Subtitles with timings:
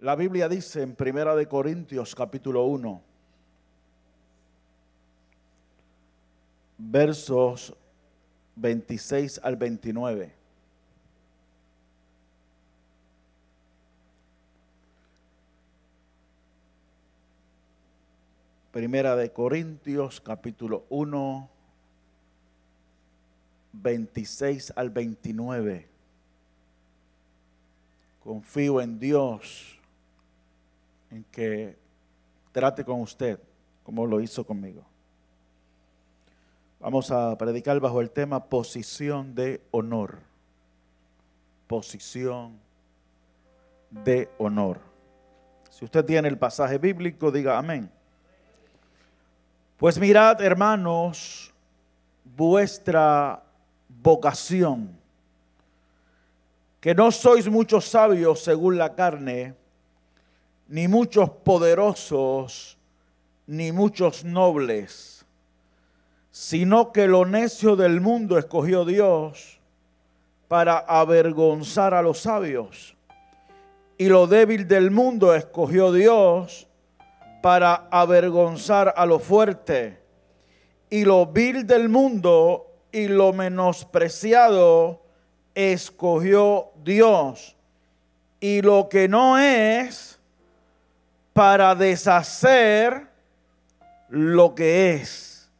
[0.00, 3.02] La Biblia dice en Primera de Corintios capítulo 1,
[6.78, 7.74] versos
[8.56, 10.32] 26 al 29.
[18.72, 21.50] Primera de Corintios capítulo 1,
[23.74, 25.88] 26 al 29.
[28.24, 29.79] Confío en Dios,
[31.10, 31.76] en que
[32.52, 33.38] trate con usted
[33.82, 34.84] como lo hizo conmigo.
[36.78, 40.18] Vamos a predicar bajo el tema posición de honor.
[41.66, 42.58] Posición
[43.90, 44.80] de honor.
[45.70, 47.90] Si usted tiene el pasaje bíblico, diga amén.
[49.76, 51.52] Pues mirad, hermanos,
[52.24, 53.42] vuestra
[53.88, 54.96] vocación,
[56.80, 59.54] que no sois muchos sabios según la carne,
[60.70, 62.78] ni muchos poderosos,
[63.48, 65.26] ni muchos nobles,
[66.30, 69.58] sino que lo necio del mundo escogió Dios
[70.46, 72.96] para avergonzar a los sabios,
[73.98, 76.68] y lo débil del mundo escogió Dios
[77.42, 79.98] para avergonzar a lo fuerte.
[80.88, 85.02] Y lo vil del mundo y lo menospreciado
[85.54, 87.56] escogió Dios.
[88.40, 90.09] Y lo que no es
[91.40, 93.08] para deshacer
[94.10, 95.50] lo que es,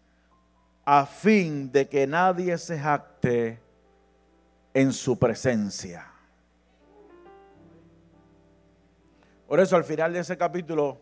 [0.85, 3.59] a fin de que nadie se jacte
[4.75, 6.07] en su presencia.
[9.49, 11.01] Por eso al final de ese capítulo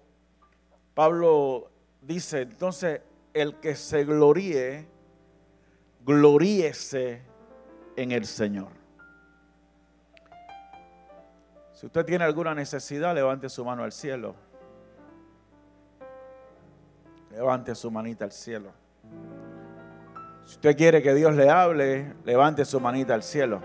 [0.94, 3.00] Pablo dice, entonces,
[3.34, 4.86] el que se gloríe,
[6.06, 7.20] gloríese
[7.96, 8.68] en el Señor.
[11.72, 14.46] Si usted tiene alguna necesidad, levante su mano al cielo.
[17.30, 18.72] Levante su manita al cielo.
[20.44, 23.60] Si usted quiere que Dios le hable, levante su manita al cielo.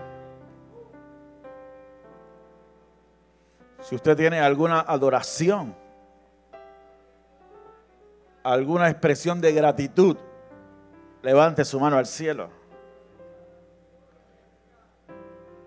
[3.80, 5.74] Si usted tiene alguna adoración,
[8.42, 10.16] alguna expresión de gratitud,
[11.22, 12.50] levante su mano al cielo.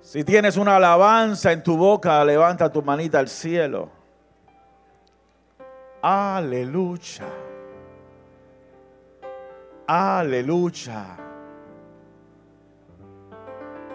[0.01, 3.89] Si tienes una alabanza en tu boca, levanta tu manita al cielo.
[6.01, 7.25] Aleluya.
[9.87, 11.17] Aleluya.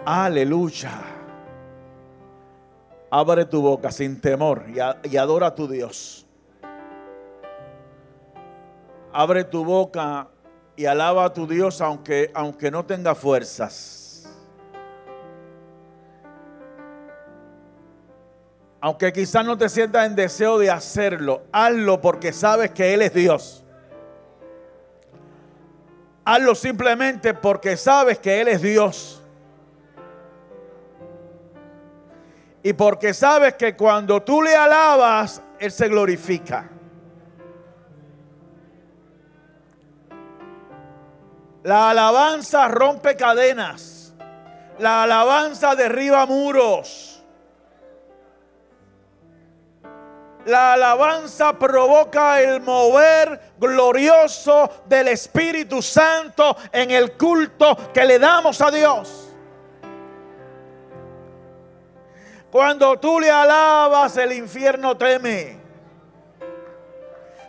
[0.03, 0.91] Aleluya.
[3.11, 6.25] Abre tu boca sin temor y, adora a tu Dios.
[9.11, 10.29] Abre tu boca
[10.75, 14.27] y alaba a tu Dios aunque, aunque no tenga fuerzas.
[18.81, 23.13] Aunque quizás no te sientas en deseo de hacerlo, hazlo porque sabes que Él es
[23.13, 23.62] Dios.
[26.25, 29.21] Hazlo simplemente porque sabes que Él es Dios.
[32.63, 36.69] Y porque sabes que cuando tú le alabas, Él se glorifica.
[41.63, 44.13] La alabanza rompe cadenas.
[44.79, 47.12] La alabanza derriba muros.
[50.45, 58.59] La alabanza provoca el mover glorioso del Espíritu Santo en el culto que le damos
[58.61, 59.29] a Dios.
[62.51, 65.57] Cuando tú le alabas, el infierno teme.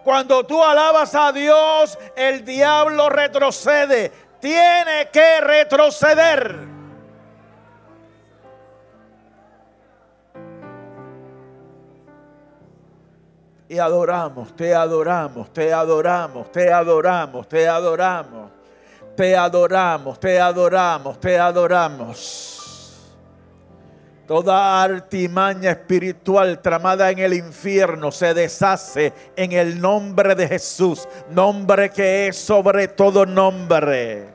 [0.04, 4.12] Cuando tú alabas a Dios, el diablo retrocede.
[4.40, 6.73] Tiene que retroceder.
[13.74, 18.50] Y adoramos, te adoramos, te adoramos, te adoramos, te adoramos,
[19.16, 23.14] te adoramos, te adoramos, te adoramos.
[24.28, 31.90] Toda artimaña espiritual tramada en el infierno se deshace en el nombre de Jesús, nombre
[31.90, 34.28] que es sobre todo nombre.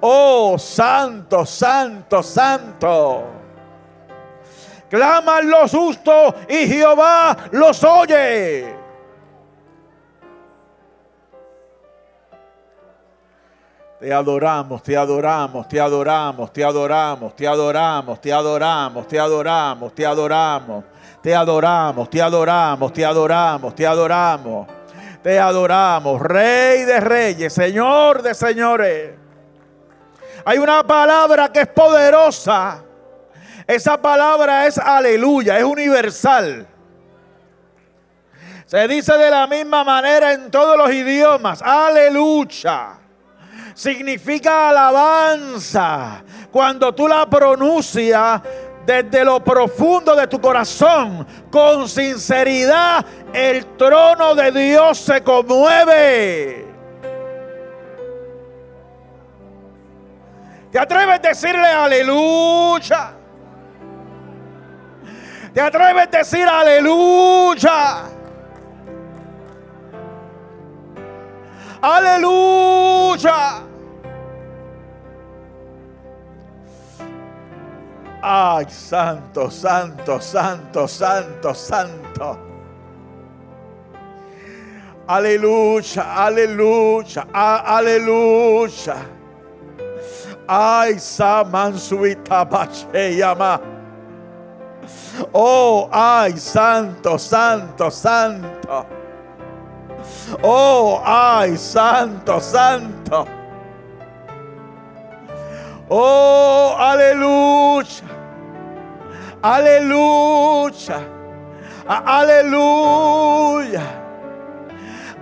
[0.00, 3.24] Oh, santo, santo, santo.
[4.88, 8.84] Claman los justos y Jehová los oye.
[13.98, 20.04] Te adoramos, te adoramos, te adoramos, te adoramos, te adoramos, te adoramos, te adoramos, te
[20.04, 20.84] adoramos,
[21.22, 24.66] te adoramos, te adoramos, te adoramos, te adoramos,
[25.22, 29.23] te adoramos, Rey de reyes, Señor de señores.
[30.44, 32.82] Hay una palabra que es poderosa.
[33.66, 36.66] Esa palabra es aleluya, es universal.
[38.66, 41.62] Se dice de la misma manera en todos los idiomas.
[41.62, 42.98] Aleluya.
[43.74, 46.22] Significa alabanza.
[46.50, 48.40] Cuando tú la pronuncias
[48.84, 56.63] desde lo profundo de tu corazón, con sinceridad, el trono de Dios se conmueve.
[60.74, 63.12] ¿Te atreves a decirle aleluya?
[65.52, 68.06] ¿Te atreves a decir aleluya?
[71.80, 73.62] Aleluya.
[78.20, 82.38] Ay, santo, santo, santo, santo, santo.
[85.06, 89.13] Aleluya, aleluya, aleluya.
[90.46, 92.44] Ay, samansuita
[93.16, 93.60] llama.
[95.32, 98.86] Oh, ay, santo, santo, santo.
[100.42, 103.26] Oh, ay, santo, santo.
[105.88, 108.04] Oh, aleluya.
[109.42, 111.00] Aleluya.
[111.86, 113.82] Aleluya.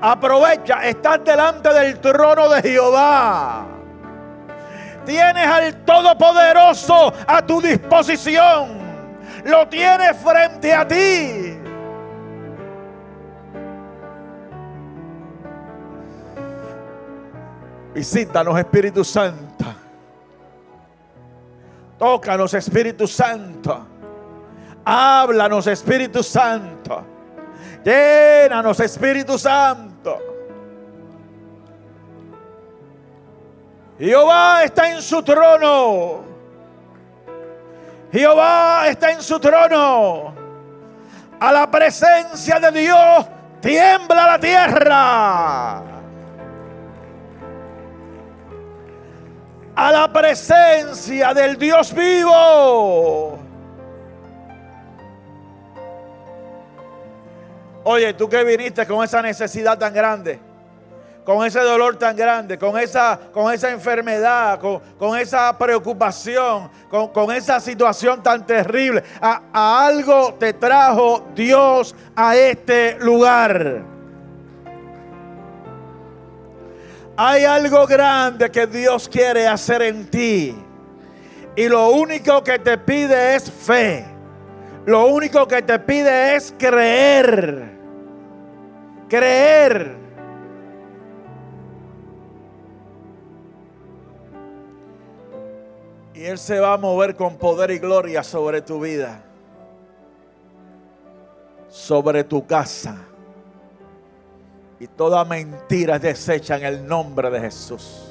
[0.00, 3.71] Aprovecha, estás delante del trono de Jehová.
[5.04, 8.80] Tienes al Todopoderoso a tu disposición.
[9.44, 11.58] Lo tienes frente a ti.
[17.94, 19.64] Visítanos, Espíritu Santo.
[21.98, 23.86] Tócanos, Espíritu Santo.
[24.84, 27.04] Háblanos, Espíritu Santo.
[27.84, 29.91] Llénanos, Espíritu Santo.
[34.02, 36.24] Jehová está en su trono.
[38.10, 40.34] Jehová está en su trono.
[41.38, 43.26] A la presencia de Dios
[43.60, 45.82] tiembla la tierra.
[49.76, 53.38] A la presencia del Dios vivo.
[57.84, 60.51] Oye, tú que viniste con esa necesidad tan grande
[61.24, 67.60] con ese dolor tan grande, con esa, con esa enfermedad, con, esa preocupación, con, esa
[67.60, 69.02] situación tan terrible.
[69.20, 73.82] A, a algo te trajo Dios a este lugar.
[77.16, 80.56] Hay algo grande que Dios quiere hacer en ti.
[81.54, 84.06] Y lo único que te pide es fe.
[84.86, 87.78] Lo único que te pide es creer.
[89.08, 90.01] Creer.
[96.22, 99.24] Y Él se va a mover con poder y gloria sobre tu vida,
[101.68, 102.96] sobre tu casa.
[104.78, 108.04] Y toda mentira es deshecha en el nombre de Jesús.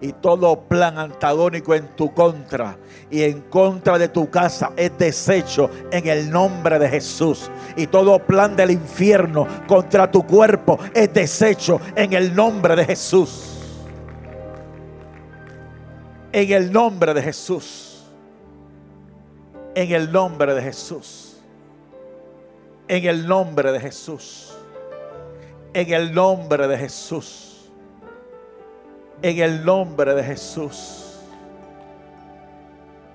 [0.00, 2.78] Y todo plan antagónico en tu contra
[3.10, 7.50] y en contra de tu casa es deshecho en el nombre de Jesús.
[7.76, 13.61] Y todo plan del infierno contra tu cuerpo es deshecho en el nombre de Jesús.
[16.32, 18.04] En el nombre de Jesús.
[19.74, 21.36] En el nombre de Jesús.
[22.88, 24.54] En el nombre de Jesús.
[25.74, 27.70] En el nombre de Jesús.
[29.20, 31.20] En el nombre de Jesús.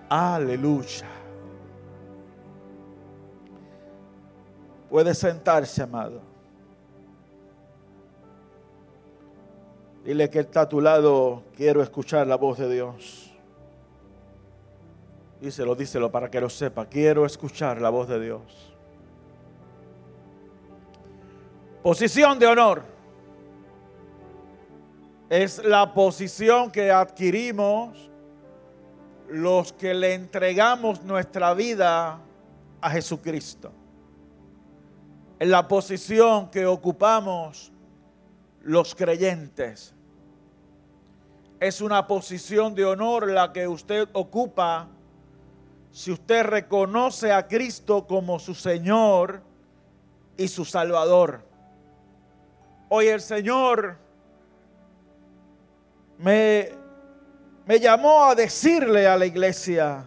[0.09, 1.07] Aleluya.
[4.89, 6.21] Puede sentarse, amado.
[10.07, 13.29] Dile que está a tu lado, quiero escuchar la voz de Dios.
[15.41, 18.73] Díselo, díselo para que lo sepa, quiero escuchar la voz de Dios.
[21.83, 22.83] Posición de honor.
[25.29, 28.09] Es la posición que adquirimos
[29.27, 32.21] los que le entregamos nuestra vida
[32.79, 33.73] a Jesucristo.
[35.37, 37.73] Es la posición que ocupamos
[38.61, 39.96] los creyentes
[41.59, 44.87] es una posición de honor la que usted ocupa
[45.91, 49.41] si usted reconoce a Cristo como su Señor
[50.35, 51.41] y su Salvador.
[52.89, 53.97] Hoy el Señor
[56.19, 56.69] me,
[57.65, 60.05] me llamó a decirle a la iglesia,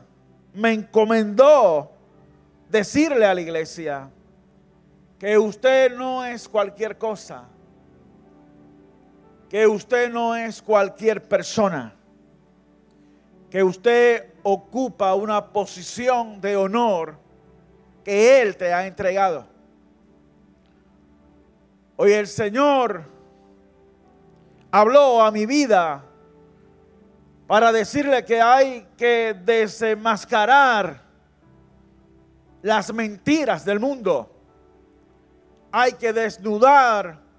[0.55, 1.91] me encomendó
[2.69, 4.09] decirle a la iglesia
[5.19, 7.49] que usted no es cualquier cosa
[9.51, 11.93] que usted no es cualquier persona,
[13.51, 17.19] que usted ocupa una posición de honor
[18.05, 19.45] que Él te ha entregado.
[21.97, 23.03] Hoy el Señor
[24.71, 26.05] habló a mi vida
[27.49, 31.03] para decirle que hay que desenmascarar
[32.63, 34.31] las mentiras del mundo.
[35.73, 37.30] Hay que desnudar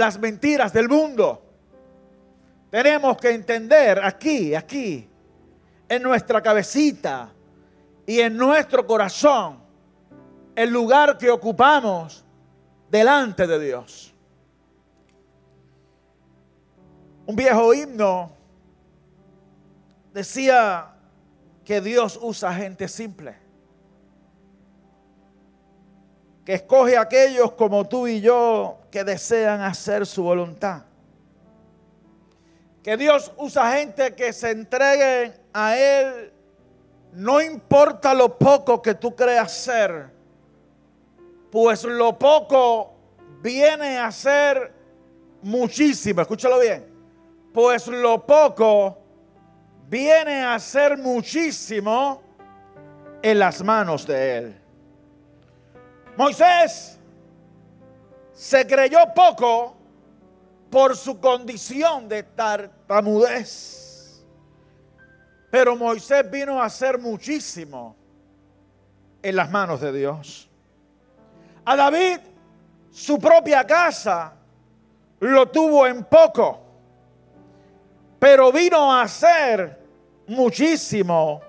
[0.00, 1.42] las mentiras del mundo.
[2.70, 5.08] Tenemos que entender aquí, aquí,
[5.88, 7.30] en nuestra cabecita
[8.06, 9.60] y en nuestro corazón,
[10.56, 12.24] el lugar que ocupamos
[12.90, 14.14] delante de Dios.
[17.26, 18.32] Un viejo himno
[20.12, 20.94] decía
[21.64, 23.36] que Dios usa gente simple,
[26.54, 30.82] escoge a aquellos como tú y yo que desean hacer su voluntad.
[32.82, 36.32] Que Dios usa gente que se entreguen a Él,
[37.12, 40.10] no importa lo poco que tú creas ser,
[41.50, 42.94] pues lo poco
[43.42, 44.72] viene a ser
[45.42, 46.86] muchísimo, escúchalo bien,
[47.52, 48.98] pues lo poco
[49.88, 52.22] viene a ser muchísimo
[53.22, 54.59] en las manos de Él.
[56.16, 56.98] Moisés
[58.32, 59.76] se creyó poco
[60.70, 64.24] por su condición de tartamudez.
[65.50, 67.96] Pero Moisés vino a ser muchísimo
[69.22, 70.48] en las manos de Dios.
[71.64, 72.18] A David,
[72.90, 74.32] su propia casa,
[75.20, 76.60] lo tuvo en poco,
[78.18, 79.78] pero vino a ser
[80.28, 81.42] muchísimo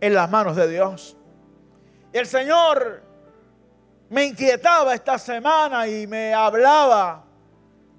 [0.00, 1.16] en las manos de Dios.
[2.12, 3.02] El Señor
[4.10, 7.24] me inquietaba esta semana y me hablaba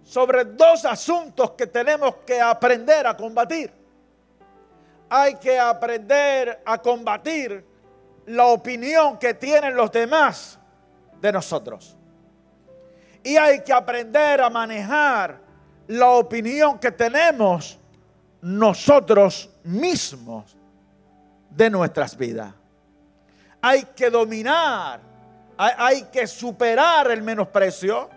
[0.03, 3.71] sobre dos asuntos que tenemos que aprender a combatir.
[5.09, 7.65] Hay que aprender a combatir
[8.25, 10.59] la opinión que tienen los demás
[11.21, 11.95] de nosotros.
[13.23, 15.39] Y hay que aprender a manejar
[15.87, 17.79] la opinión que tenemos
[18.41, 20.57] nosotros mismos
[21.49, 22.53] de nuestras vidas.
[23.61, 25.10] Hay que dominar,
[25.61, 28.09] hay, que superar el menosprecio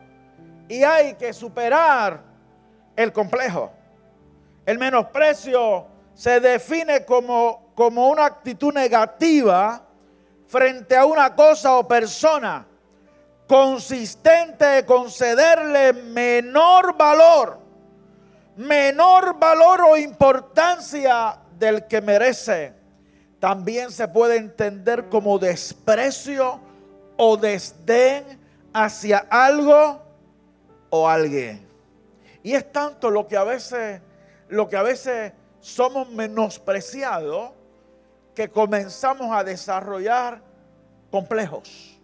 [0.66, 2.22] y hay que superar
[2.96, 3.70] el complejo.
[4.64, 9.82] El menosprecio se define como, como una actitud negativa
[10.46, 12.66] frente a una cosa o persona
[13.46, 17.58] consistente de concederle menor valor,
[18.56, 22.72] menor valor o importancia del que merece.
[23.38, 26.63] También se puede entender como desprecio
[27.16, 28.38] o desdén
[28.72, 30.02] hacia algo
[30.90, 31.66] o alguien.
[32.42, 34.00] Y es tanto lo que a veces,
[34.48, 37.52] lo que a veces somos menospreciados
[38.34, 40.42] que comenzamos a desarrollar
[41.10, 41.98] complejos.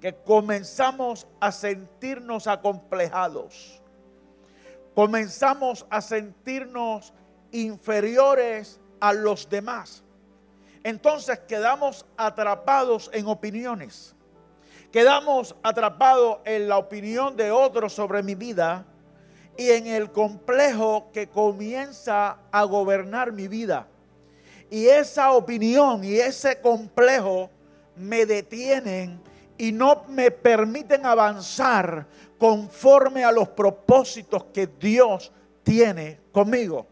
[0.00, 3.80] Que comenzamos a sentirnos acomplejados.
[4.94, 7.12] Comenzamos a sentirnos
[7.52, 10.02] inferiores a los demás.
[10.82, 14.14] Entonces quedamos atrapados en opiniones
[14.90, 18.84] Quedamos atrapados en la opinión de otros sobre mi vida
[19.56, 23.86] y en el complejo que comienza a gobernar mi vida.
[24.68, 27.50] Y esa opinión y ese complejo
[27.94, 29.22] me detienen
[29.56, 35.30] y no me permiten avanzar conforme a los propósitos que Dios
[35.62, 36.88] tiene conmigo,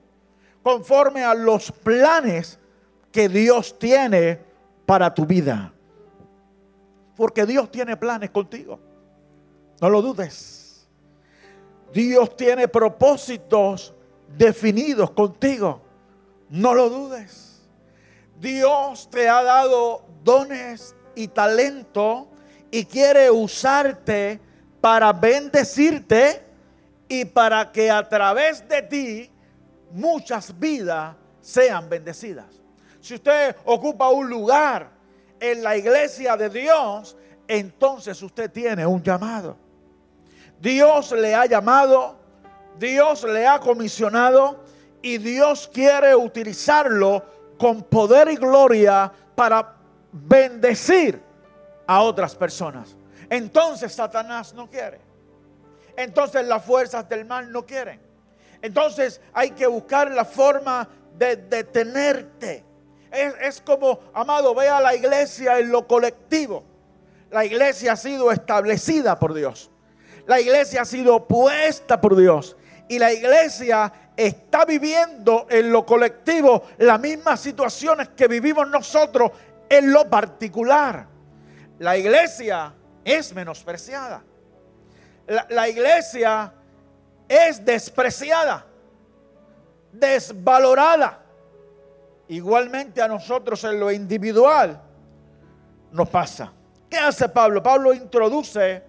[0.63, 2.61] conforme a los planes
[3.13, 4.41] que Dios tiene
[4.87, 5.73] para tu vida.
[7.17, 8.79] Porque Dios tiene planes contigo.
[9.81, 10.89] No lo dudes.
[11.93, 13.95] Dios tiene propósitos
[14.37, 15.83] definidos contigo.
[16.49, 17.63] No lo dudes.
[18.39, 22.29] Dios te ha dado dones y talento
[22.71, 24.41] y quiere usarte
[24.81, 26.45] para bendecirte
[27.09, 29.31] y para que a través de ti
[29.93, 32.58] muchas vidas sean bendecidas.
[33.09, 34.91] Si usted ocupa un lugar
[35.41, 39.57] en la iglesia de Dios, entonces usted tiene un llamado.
[40.61, 42.19] Dios le ha llamado,
[42.79, 44.63] Dios le ha comisionado
[45.01, 47.25] y Dios quiere utilizarlo
[47.57, 49.77] con poder y gloria para
[50.13, 51.19] bendecir
[51.87, 52.95] a otras personas.
[53.31, 55.01] Entonces Satanás no quiere.
[55.97, 58.03] Entonces las fuerzas del mal no quieren.
[58.61, 60.87] Entonces hay que buscar la forma
[61.17, 62.68] de detenerte
[63.13, 66.65] es, como, amado, vea la iglesia en lo colectivo.
[67.31, 69.71] La iglesia ha sido establecida por Dios.
[70.27, 72.57] La iglesia ha sido puesta por Dios.
[72.89, 79.31] Y la iglesia está viviendo en lo colectivo las mismas situaciones que vivimos nosotros
[79.69, 81.07] en lo particular.
[81.79, 82.75] La iglesia
[83.05, 84.23] es menospreciada.
[85.27, 86.53] La, la iglesia
[87.29, 88.65] es despreciada,
[89.93, 91.28] desvalorada.
[92.29, 94.81] Igualmente a nosotros en lo individual
[95.93, 96.53] nos pasa.
[96.89, 97.63] ¿Qué hace Pablo?
[97.63, 98.83] Pablo introduce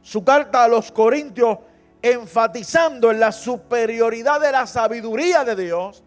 [0.00, 1.58] su carta a los Corintios
[2.00, 6.02] enfatizando en la superioridad de la sabiduría de Dios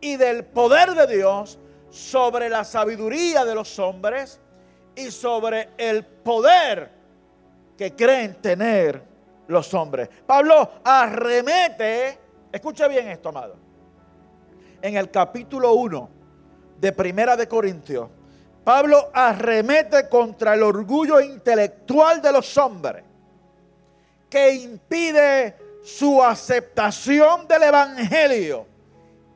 [0.00, 1.58] y del poder de Dios
[1.90, 4.40] sobre la sabiduría de los hombres
[4.94, 6.92] y sobre el poder
[7.76, 9.02] que creen tener
[9.48, 10.08] los hombres.
[10.26, 12.18] Pablo arremete,
[12.52, 13.56] escuche bien esto, amado,
[14.80, 16.19] en el capítulo 1
[16.80, 18.08] de Primera de Corintios,
[18.64, 23.04] Pablo arremete contra el orgullo intelectual de los hombres
[24.28, 28.66] que impide su aceptación del Evangelio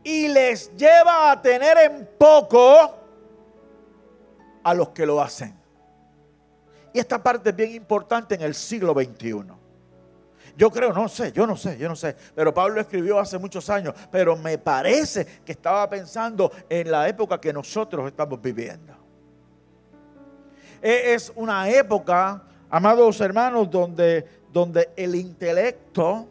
[0.03, 2.95] y les lleva a tener en poco
[4.63, 5.55] a los que lo hacen.
[6.93, 9.64] Y esta parte es bien importante en el siglo XXI.
[10.57, 12.15] Yo creo, no sé, yo no sé, yo no sé.
[12.35, 17.41] Pero Pablo escribió hace muchos años, pero me parece que estaba pensando en la época
[17.41, 18.95] que nosotros estamos viviendo.
[20.81, 26.29] E, es una época, amados hermanos, donde, donde el intelecto,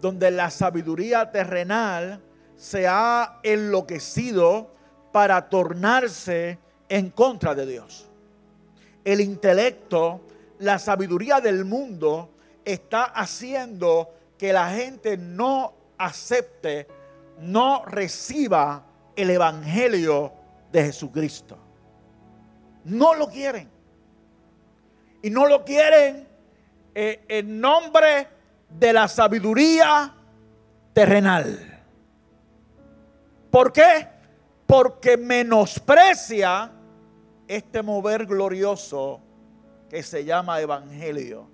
[0.00, 2.20] donde la sabiduría terrenal
[2.56, 4.70] se ha enloquecido
[5.12, 8.08] para tornarse en contra de Dios.
[9.04, 10.20] El intelecto,
[10.58, 12.31] la sabiduría del mundo
[12.64, 16.86] está haciendo que la gente no acepte,
[17.38, 18.84] no reciba
[19.16, 20.32] el Evangelio
[20.70, 21.58] de Jesucristo.
[22.84, 23.70] No lo quieren.
[25.22, 26.26] Y no lo quieren
[26.94, 28.28] eh, en nombre
[28.68, 30.12] de la sabiduría
[30.92, 31.84] terrenal.
[33.50, 34.08] ¿Por qué?
[34.66, 36.72] Porque menosprecia
[37.46, 39.20] este mover glorioso
[39.88, 41.51] que se llama Evangelio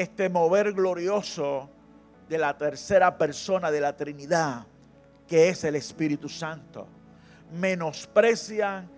[0.00, 1.68] este mover glorioso
[2.28, 4.64] de la tercera persona de la Trinidad,
[5.26, 6.86] que es el Espíritu Santo.
[7.58, 8.88] Menosprecian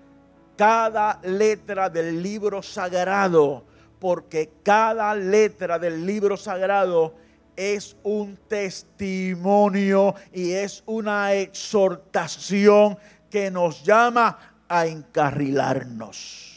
[0.58, 3.64] cada letra del libro sagrado,
[3.98, 7.14] porque cada letra del libro sagrado
[7.56, 12.98] es un testimonio y es una exhortación
[13.30, 16.49] que nos llama a encarrilarnos.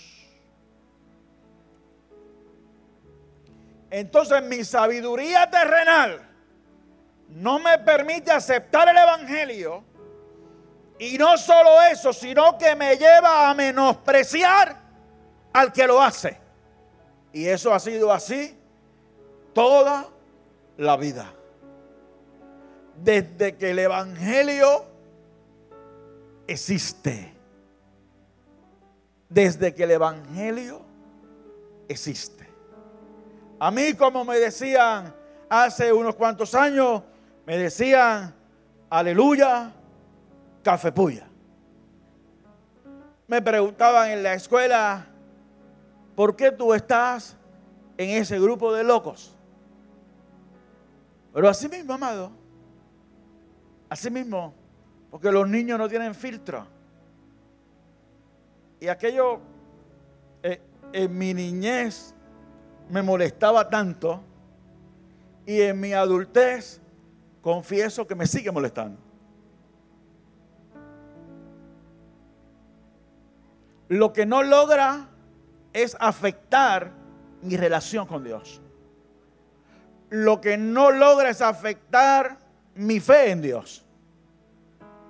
[3.93, 6.19] Entonces mi sabiduría terrenal
[7.29, 9.84] no me permite aceptar el Evangelio.
[10.97, 14.82] Y no solo eso, sino que me lleva a menospreciar
[15.53, 16.39] al que lo hace.
[17.34, 18.58] Y eso ha sido así
[19.53, 20.10] toda
[20.77, 21.32] la vida.
[22.95, 24.86] Desde que el Evangelio
[26.47, 27.32] existe.
[29.29, 30.82] Desde que el Evangelio
[31.88, 32.42] existe.
[33.63, 35.15] A mí, como me decían
[35.47, 37.02] hace unos cuantos años,
[37.45, 38.36] me decían,
[38.89, 39.71] aleluya,
[40.62, 41.30] café puya.
[43.26, 45.06] Me preguntaban en la escuela,
[46.13, 47.38] ¿por qué tú estás
[47.95, 49.34] en ese grupo de locos?
[51.34, 52.34] Pero así mismo, amado,
[53.88, 54.54] así mismo,
[55.10, 56.67] porque los niños no tienen filtro.
[58.82, 59.39] Y aquello,
[60.41, 60.60] eh,
[60.91, 62.13] en mi niñez,
[62.89, 64.22] me molestaba tanto
[65.46, 66.82] y en mi adultez
[67.41, 69.00] confieso que me sigue molestando.
[73.89, 75.10] Lo que no logra
[75.74, 76.91] es afectar
[77.41, 78.62] mi relación con Dios.
[80.10, 82.38] Lo que no logra es afectar
[82.76, 83.86] mi fe en Dios.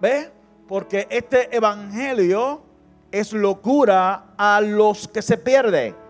[0.01, 0.31] ¿Ve?
[0.67, 2.63] Porque este evangelio
[3.11, 6.02] es locura a los que se pierden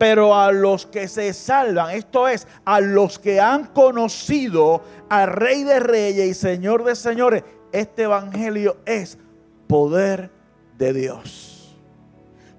[0.00, 5.62] pero a los que se salvan, esto es, a los que han conocido al Rey
[5.62, 9.18] de Reyes y Señor de Señores, este Evangelio es
[9.66, 10.30] poder
[10.78, 11.76] de Dios.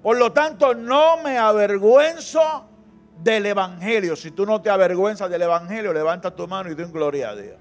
[0.04, 2.68] Por lo tanto, no me avergüenzo
[3.18, 4.14] del Evangelio.
[4.14, 7.56] Si tú no te avergüenzas del Evangelio, levanta tu mano y den gloria a Dios.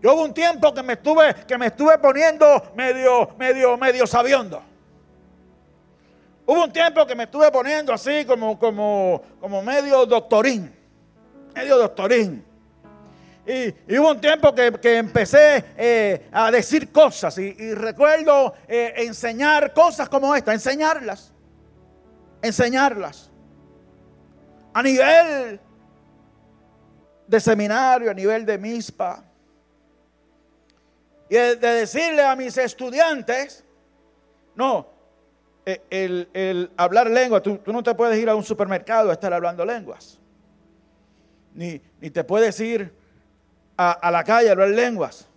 [0.00, 4.75] Yo hubo un tiempo que me estuve, que me estuve poniendo medio, medio, medio sabiondo.
[6.46, 10.72] Hubo un tiempo que me estuve poniendo así como, como, como medio doctorín,
[11.52, 12.44] medio doctorín.
[13.44, 20.08] Y, hubo un tiempo que, empecé eh, a decir cosas y, recuerdo eh, enseñar cosas
[20.08, 21.32] como esta, enseñarlas,
[22.40, 23.28] enseñarlas.
[24.72, 25.58] A nivel
[27.26, 29.24] de seminario, a nivel de MISPA.
[31.28, 33.64] Y de decirle a mis estudiantes,
[34.54, 34.95] no,
[35.66, 39.64] e, el, hablar lengua, tú, no te puedes ir a un supermercado a estar hablando
[39.64, 40.20] lenguas.
[41.52, 42.94] Ni, te puedes ir
[43.76, 45.28] a, a, la calle a hablar lenguas,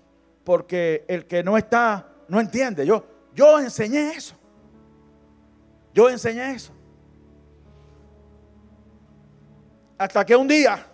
[0.44, 2.86] porque el que no está, no entiende.
[2.86, 4.36] Yo, yo enseñé eso.
[5.94, 6.72] Yo enseñé eso.
[9.98, 10.86] Hasta que un día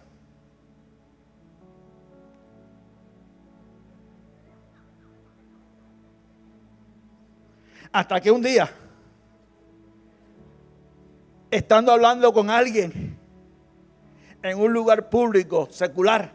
[7.91, 8.69] hasta que un día
[11.55, 13.17] estando hablando con alguien
[14.43, 16.31] en un lugar público, secular,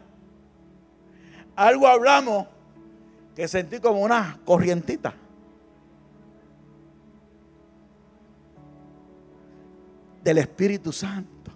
[1.55, 2.47] algo hablamos
[3.35, 5.15] que sentí como una corrientita.
[10.23, 11.51] del Espíritu Santo.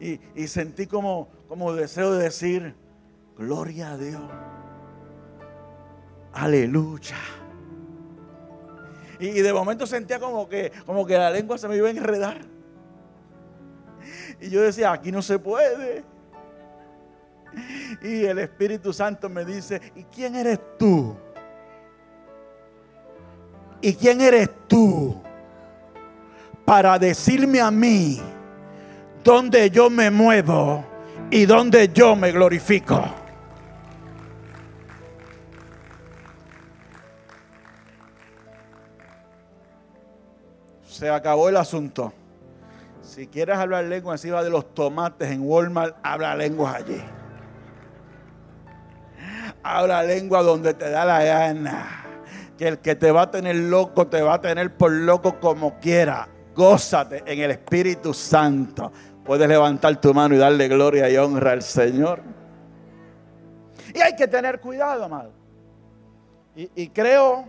[0.00, 2.74] Y, sentí como, como deseo de decir,
[3.38, 4.22] gloria a Dios.
[6.32, 7.16] Aleluya.
[9.22, 12.40] Y, de momento sentía como que, como que la lengua se me iba a enredar.
[14.40, 16.04] Y yo decía, aquí no se puede.
[18.02, 21.16] Y el Espíritu Santo me dice, ¿y quién eres tú?
[23.80, 25.22] ¿Y quién eres tú?
[26.64, 28.20] para decirme a mí
[29.24, 30.84] dónde yo me muevo
[31.30, 33.21] y dónde yo me glorifico.
[41.02, 42.12] Se acabó el asunto.
[43.00, 47.02] Si quieres hablar lengua encima de los tomates en Walmart, habla lenguas allí.
[49.64, 52.04] Habla lengua donde te da la gana.
[52.56, 55.80] Que el que te va a tener loco te va a tener por loco como
[55.80, 56.28] quiera.
[56.54, 58.92] Gózate en el Espíritu Santo.
[59.24, 62.22] Puedes levantar tu mano y darle gloria y honra al Señor.
[63.92, 65.32] Y hay que tener cuidado, amado.
[66.54, 67.46] Y, creo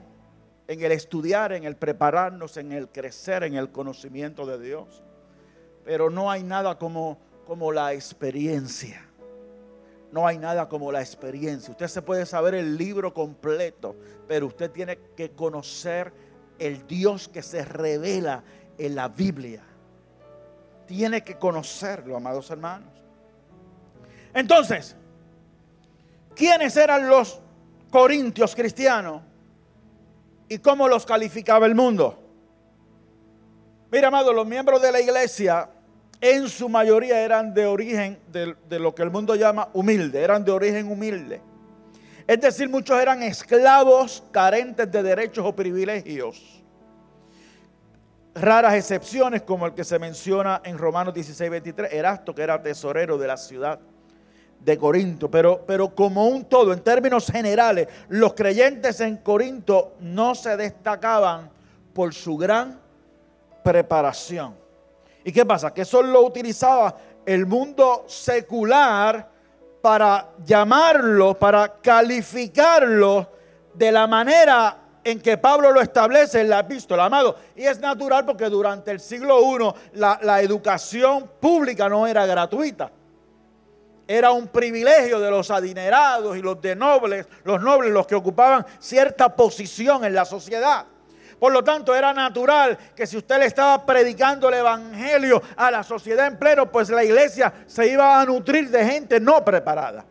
[0.74, 5.04] en el estudiar, en el prepararnos, en el crecer, en el conocimiento de Dios.
[5.86, 9.06] Pero no hay nada como, como la experiencia.
[10.12, 11.72] No hay nada como la experiencia.
[11.72, 13.96] Usted se puede saber el libro completo,
[14.28, 16.12] pero usted tiene que conocer
[16.60, 18.44] el Dios que se revela
[18.78, 19.64] en la Biblia.
[20.88, 22.90] Tiene que conocerlo, amados hermanos.
[24.34, 24.96] Entonces,
[26.36, 27.40] ¿quiénes eran los
[27.92, 29.22] corintios cristianos?
[30.50, 32.20] ¿Y cómo los calificaba el mundo?
[33.92, 35.70] Mira, amados, los miembros de la iglesia
[36.20, 40.44] en su mayoría eran de origen de, de, lo que el mundo llama humilde, eran
[40.44, 41.42] de origen humilde.
[42.26, 46.64] Es decir, muchos eran esclavos carentes de derechos o privilegios
[48.36, 53.18] raras excepciones como el que se menciona en Romanos 16, 23, Erasto, que era tesorero
[53.18, 53.80] de la ciudad
[54.64, 55.30] de Corinto.
[55.30, 61.50] Pero, pero como un todo, en términos generales, los creyentes en Corinto no se destacaban
[61.94, 62.80] por su gran
[63.64, 64.56] preparación.
[65.24, 65.74] ¿Y qué pasa?
[65.74, 66.96] Que eso lo utilizaba
[67.26, 69.30] el mundo secular
[69.82, 73.30] para llamarlo, para calificarlo
[73.74, 77.36] de la manera en que Pablo lo establece en la epístola, amado.
[77.56, 82.92] Y es natural porque durante el siglo I la, la educación pública no era gratuita.
[84.08, 88.66] Era un privilegio de los adinerados y los de nobles, los nobles, los que ocupaban
[88.80, 90.86] cierta posición en la sociedad.
[91.40, 95.84] Por lo tanto, era natural que si usted le estaba predicando el evangelio a la
[95.84, 100.06] sociedad en pleno, pues la iglesia se iba a nutrir de gente no preparada.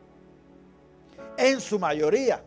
[1.36, 2.42] En su mayoría.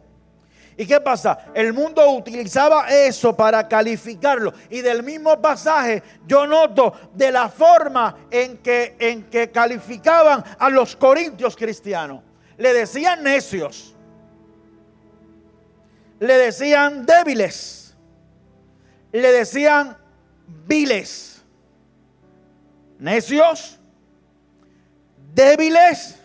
[0.78, 1.52] ¿Y qué pasa?
[1.54, 4.54] El mundo utilizaba eso para calificarlo.
[4.70, 10.70] Y del mismo pasaje yo noto de la forma en que, en que calificaban a
[10.70, 12.22] los corintios cristianos.
[12.58, 13.96] Le decían necios.
[16.20, 17.96] Le decían débiles.
[19.14, 19.98] Le decían
[20.68, 21.42] viles.
[23.00, 23.80] Necios.
[25.34, 26.18] Débiles.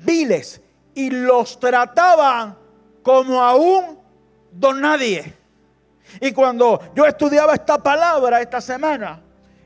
[0.00, 0.60] Viles
[0.94, 2.56] y los trataban
[3.02, 3.98] como a un
[4.50, 5.34] don nadie.
[6.20, 9.20] Y cuando yo estudiaba esta palabra esta semana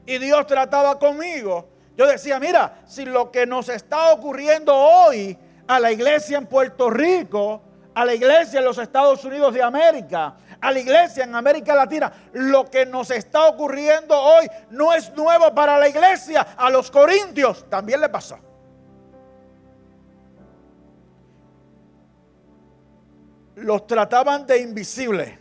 [0.06, 5.36] y Dios trataba conmigo, yo decía, mira, si lo que nos está ocurriendo hoy
[5.66, 7.60] a la iglesia en Puerto Rico,
[7.94, 12.12] a la iglesia en los Estados Unidos de América, a la iglesia en América Latina,
[12.32, 17.68] lo que nos está ocurriendo hoy no es nuevo para la iglesia, a los corintios
[17.68, 18.38] también le pasó.
[23.62, 25.38] Los trataban de invisibles,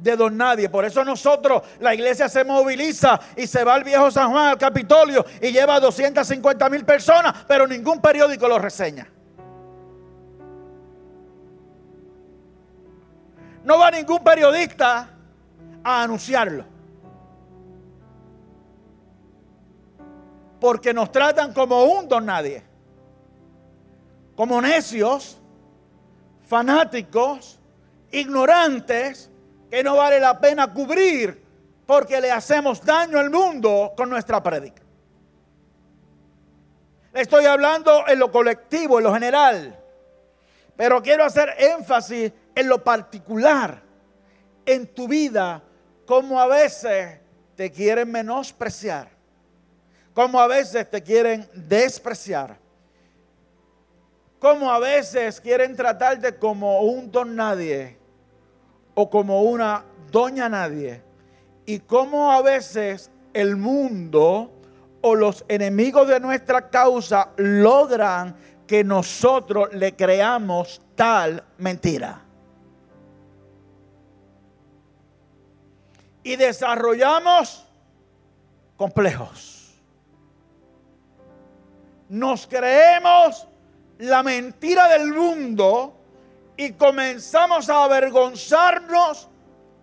[0.00, 0.68] de don nadie.
[0.68, 4.58] Por eso nosotros, la iglesia se moviliza y se va al viejo San Juan, al
[4.58, 9.08] Capitolio, y lleva 250 mil personas, pero ningún periódico lo reseña.
[13.64, 15.08] No va ningún periodista
[15.82, 16.66] a anunciarlo.
[20.60, 22.62] Porque nos tratan como un don nadie.
[24.36, 25.40] Como necios,
[26.46, 27.58] fanáticos,
[28.10, 29.30] ignorantes,
[29.70, 31.42] que no vale la pena cubrir
[31.86, 34.82] porque le hacemos daño al mundo con nuestra prédica.
[37.12, 39.78] Estoy hablando en lo colectivo, en lo general,
[40.76, 43.82] pero quiero hacer énfasis en lo particular,
[44.66, 45.62] en tu vida,
[46.06, 47.20] como a veces
[47.54, 49.08] te quieren menospreciar,
[50.12, 52.58] como a veces te quieren despreciar,
[54.44, 57.96] como a veces quieren tratarte como un don nadie
[58.92, 61.02] o como una doña nadie,
[61.64, 64.52] y como a veces el mundo
[65.00, 72.20] o los enemigos de nuestra causa logran que nosotros le creamos tal mentira.
[76.22, 77.66] Y desarrollamos
[78.76, 79.80] complejos.
[82.10, 83.48] Nos creemos
[83.98, 85.94] la mentira del mundo
[86.56, 89.28] y comenzamos a avergonzarnos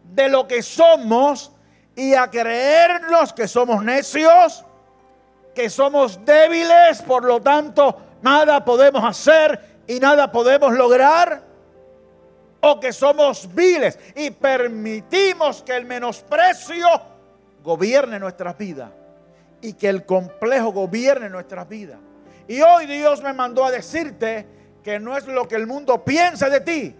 [0.03, 1.51] de lo que somos
[1.95, 4.65] y a creernos que somos necios,
[5.53, 11.43] que somos débiles, por lo tanto nada podemos hacer y nada podemos lograr,
[12.61, 16.87] o que somos viles y permitimos que el menosprecio
[17.63, 18.91] gobierne nuestras vidas
[19.61, 21.97] y que el complejo gobierne nuestras vidas.
[22.51, 24.45] Y hoy Dios me mandó a decirte
[24.83, 26.93] que no es lo que el mundo piensa de ti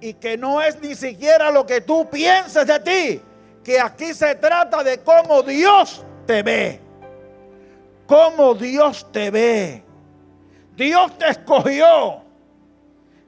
[0.00, 3.22] y que no es ni siquiera lo que tú pienses de ti,
[3.62, 6.80] que aquí se trata de cómo Dios te ve,
[8.04, 9.84] cómo Dios te ve.
[10.74, 12.24] Dios te escogió,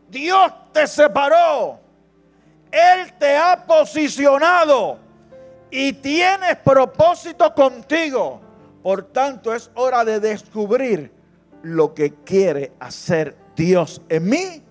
[0.09, 1.79] Dios te separó,
[2.73, 4.99] Él te ha posicionado
[5.71, 8.41] y tienes propósito contigo.
[8.83, 11.22] Por tanto, es hora de descubrir
[11.63, 14.63] lo que quiere hacer Dios en mí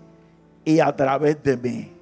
[0.63, 1.93] y a través de mí.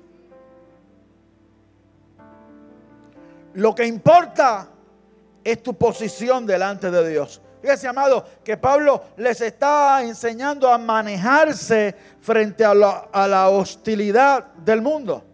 [3.53, 4.67] Lo que importa
[5.43, 7.41] es tu posición delante de Dios.
[7.61, 14.45] Fíjese, amado, que Pablo les está enseñando a manejarse frente a la, a la, hostilidad
[14.53, 15.25] del mundo.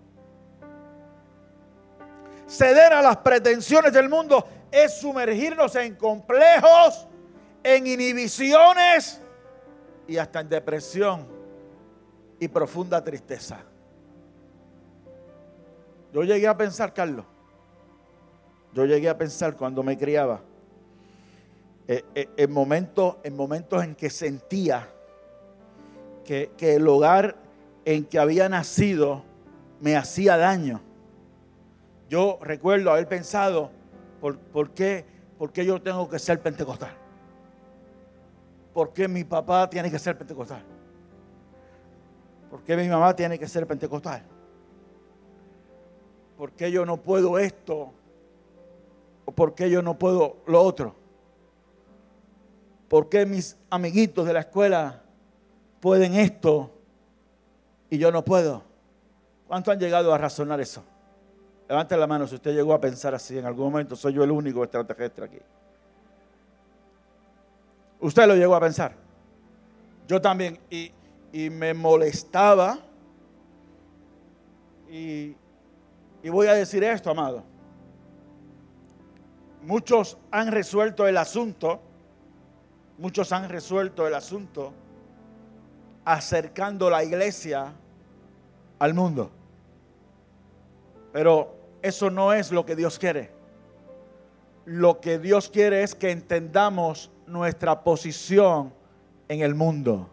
[2.48, 7.08] Ceder a las pretensiones del mundo es sumergirnos en complejos,
[7.64, 9.22] en inhibiciones
[10.08, 11.26] y hasta en depresión
[12.40, 13.60] y profunda tristeza.
[16.14, 17.26] Yo llegué a pensar, Carlos,
[18.74, 20.42] yo llegué a pensar cuando me criaba,
[21.88, 24.90] eh, eh, en, momentos, en momentos en que sentía
[26.24, 27.36] que, el hogar
[27.86, 29.24] en que había nacido
[29.80, 30.82] me hacía daño.
[32.10, 33.72] Yo recuerdo haber pensado,
[34.20, 35.06] ¿por, qué,
[35.38, 37.05] ¿por qué yo tengo que ser pentecostal?
[38.76, 40.62] ¿Por qué mi papá tiene que ser pentecostal?
[42.52, 44.22] ¿Por qué mi mamá tiene que ser pentecostal?
[46.38, 47.94] ¿Por qué yo no puedo esto?
[49.24, 50.94] ¿O por qué yo no puedo lo otro?
[52.90, 55.04] ¿Por qué mis amiguitos de la escuela
[55.80, 56.70] pueden esto
[57.90, 58.62] y yo no puedo?
[59.48, 60.84] ¿Cuánto han llegado a razonar eso?
[61.70, 63.38] Levante la mano si usted llegó a pensar así.
[63.38, 65.40] En algún momento soy yo el único extraterrestre aquí.
[68.06, 68.94] Usted lo llegó a pensar.
[70.08, 70.60] Yo también.
[70.70, 70.92] Y,
[71.32, 72.78] y me molestaba.
[74.92, 75.36] Y,
[76.22, 77.44] y voy a decir esto, amado.
[79.64, 81.82] Muchos han resuelto el asunto,
[83.00, 84.72] muchos han resuelto el asunto
[86.06, 87.74] acercando la iglesia
[88.78, 89.32] al mundo.
[91.12, 93.32] Pero eso no es lo que Dios quiere.
[94.66, 98.74] Lo que Dios quiere es que entendamos nuestra posición
[99.28, 100.10] en el mundo.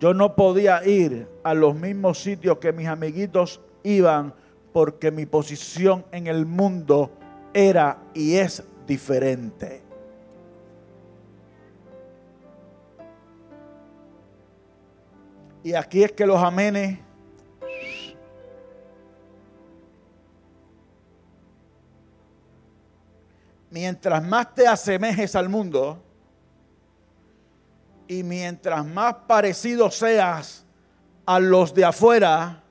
[0.00, 4.34] Yo no podía ir a los mismos sitios que mis amiguitos iban
[4.72, 7.10] porque mi posición en el mundo
[7.54, 9.82] era y es diferente.
[15.64, 16.98] Y aquí es que los amenes
[23.72, 26.02] mientras más te asemejes al mundo,
[28.12, 30.66] y mientras más parecido seas
[31.24, 32.62] a los de afuera,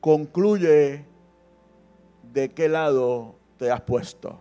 [0.00, 1.02] concluye
[2.30, 4.38] de qué lado te has puesto.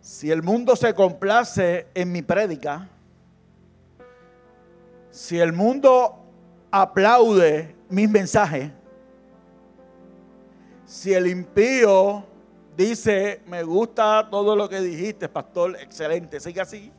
[0.00, 2.88] Si el mundo se complace en mi prédica,
[5.10, 6.20] si el mundo
[6.70, 8.70] aplaude mis mensajes,
[10.84, 12.24] si el impío
[12.76, 16.92] dice, me gusta todo lo que dijiste, pastor, excelente, sigue así.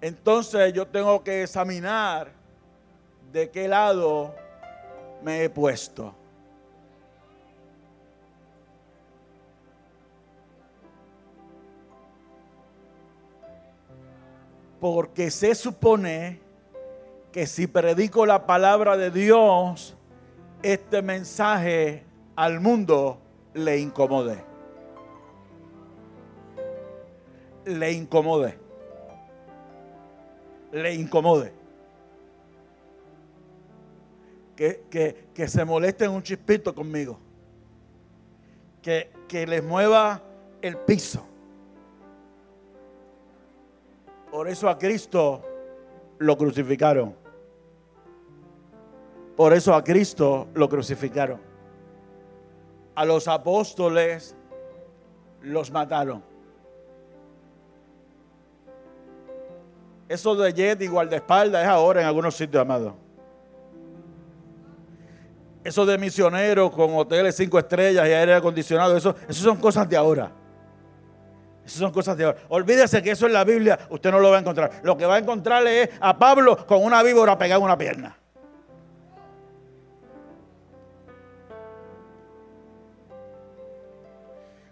[0.00, 2.30] Entonces yo tengo que examinar
[3.32, 4.34] de qué lado
[5.22, 6.14] me he puesto.
[14.80, 16.47] Porque se supone
[17.32, 19.96] que si predico la palabra de Dios,
[20.62, 22.04] este mensaje
[22.36, 23.18] al mundo
[23.54, 24.38] le incomode.
[27.64, 28.58] Le incomode.
[30.72, 31.52] Le incomode.
[34.56, 34.82] Que,
[35.34, 37.18] que, se molesten un chispito conmigo.
[38.82, 40.22] Que, que les mueva
[40.62, 41.24] el piso.
[44.30, 45.47] Por eso a Cristo
[46.18, 47.14] lo crucificaron.
[49.36, 51.40] Por eso a Cristo lo crucificaron.
[52.94, 54.34] A los apóstoles
[55.42, 56.22] los mataron.
[60.08, 62.96] Eso de jet igual de espalda es ahora en algunos sitios, amado.
[65.62, 69.96] Eso de misioneros con hoteles cinco estrellas y aire acondicionado, eso, eso son cosas de
[69.96, 70.32] ahora.
[71.68, 72.38] Esas son cosas de ahora.
[72.48, 74.80] Olvídese que eso en la Biblia usted no lo va a encontrar.
[74.82, 78.16] Lo que va a encontrarle es a Pablo con una víbora pegada en una pierna.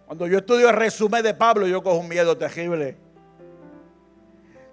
[0.06, 2.96] Cuando yo estudio el resumen de Pablo, yo cojo un miedo terrible.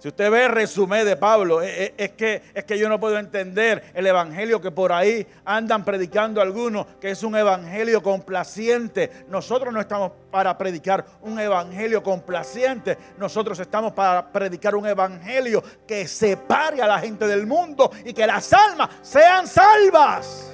[0.04, 3.84] Si usted ve el resumen de Pablo, es, que, es que yo no puedo entender
[3.94, 9.10] el evangelio que por ahí andan predicando algunos, que es un evangelio complaciente.
[9.28, 12.98] Nosotros no estamos para predicar un evangelio complaciente.
[13.16, 18.26] Nosotros estamos para predicar un evangelio que separe a la gente del mundo y que
[18.26, 20.52] las almas sean salvas.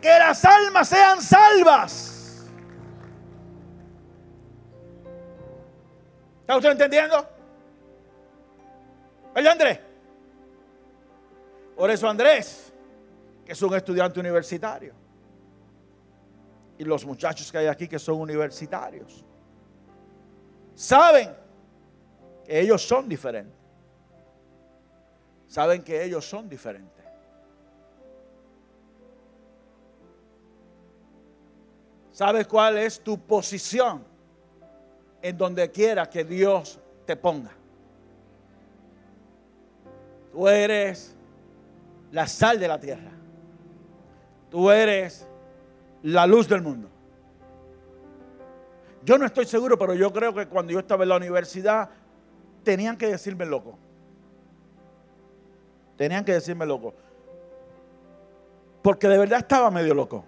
[0.00, 2.13] Que las almas sean salvas.
[6.44, 7.26] ¿Está usted entendiendo?
[9.34, 9.80] ¿Oye Andrés?
[11.74, 12.70] Por eso Andrés,
[13.46, 14.92] que es un estudiante universitario,
[16.76, 19.24] y los muchachos que hay aquí que son universitarios,
[20.74, 21.34] saben
[22.44, 23.56] que ellos son diferentes.
[25.46, 27.06] Saben que ellos son diferentes.
[32.12, 34.13] ¿Sabes cuál es tu posición?
[35.24, 37.50] En donde quiera que Dios te ponga.
[40.30, 41.16] Tú eres
[42.12, 43.10] la sal de la tierra.
[44.50, 45.26] Tú eres
[46.02, 46.90] la luz del mundo.
[49.02, 51.88] Yo no estoy seguro, pero yo creo que cuando yo estaba en la universidad
[52.62, 53.78] tenían que decirme loco.
[55.96, 56.92] Tenían que decirme loco.
[58.82, 60.26] Porque de verdad estaba medio loco.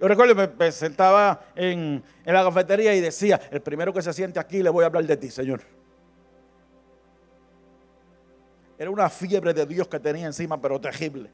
[0.00, 4.38] Yo recuerdo que me sentaba en, la cafetería y decía, el primero que se siente
[4.38, 5.62] aquí le voy a hablar de ti, Señor.
[8.78, 11.30] Era una fiebre de Dios que tenía encima, pero terrible.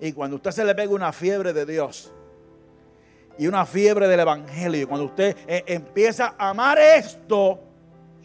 [0.00, 2.10] Y cuando usted se le pega una fiebre de Dios
[3.36, 7.60] y una fiebre del Evangelio, cuando usted eh, empieza a amar esto,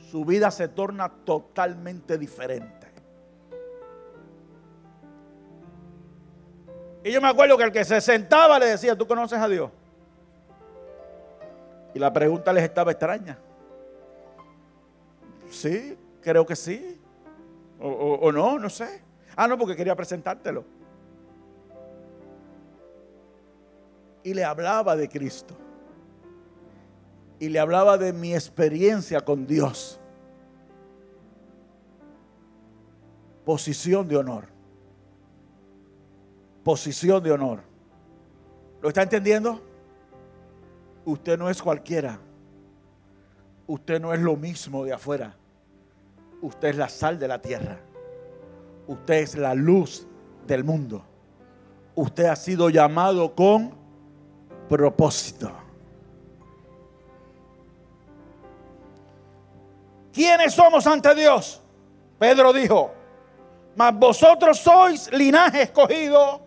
[0.09, 2.76] su vida se torna totalmente diferente.
[7.07, 9.71] Y yo me acuerdo que el que se sentaba le decía, ¿tú conoces a Dios?
[11.93, 13.37] Y la pregunta les estaba extraña.
[15.49, 16.99] Sí, creo que sí.
[17.79, 19.01] O, o no, no sé.
[19.37, 20.65] Ah, no, porque quería presentártelo.
[24.21, 25.55] Y le hablaba de Cristo.
[27.39, 29.97] Y le hablaba de mi experiencia con Dios.
[33.45, 34.56] Posición de honor
[36.67, 37.61] posición de honor.
[38.81, 39.61] ¿Lo está entendiendo?
[41.05, 42.19] Usted no es cualquiera.
[43.67, 45.33] Usted no es lo mismo de afuera.
[46.41, 47.79] Usted es la sal de la tierra.
[48.85, 50.05] Usted es la luz
[50.45, 51.05] del mundo.
[51.95, 53.73] Usted ha sido llamado con
[54.67, 55.49] propósito.
[60.11, 61.61] ¿Quiénes somos ante Dios?
[62.19, 62.91] Pedro dijo,
[63.73, 66.46] mas vosotros sois linaje escogido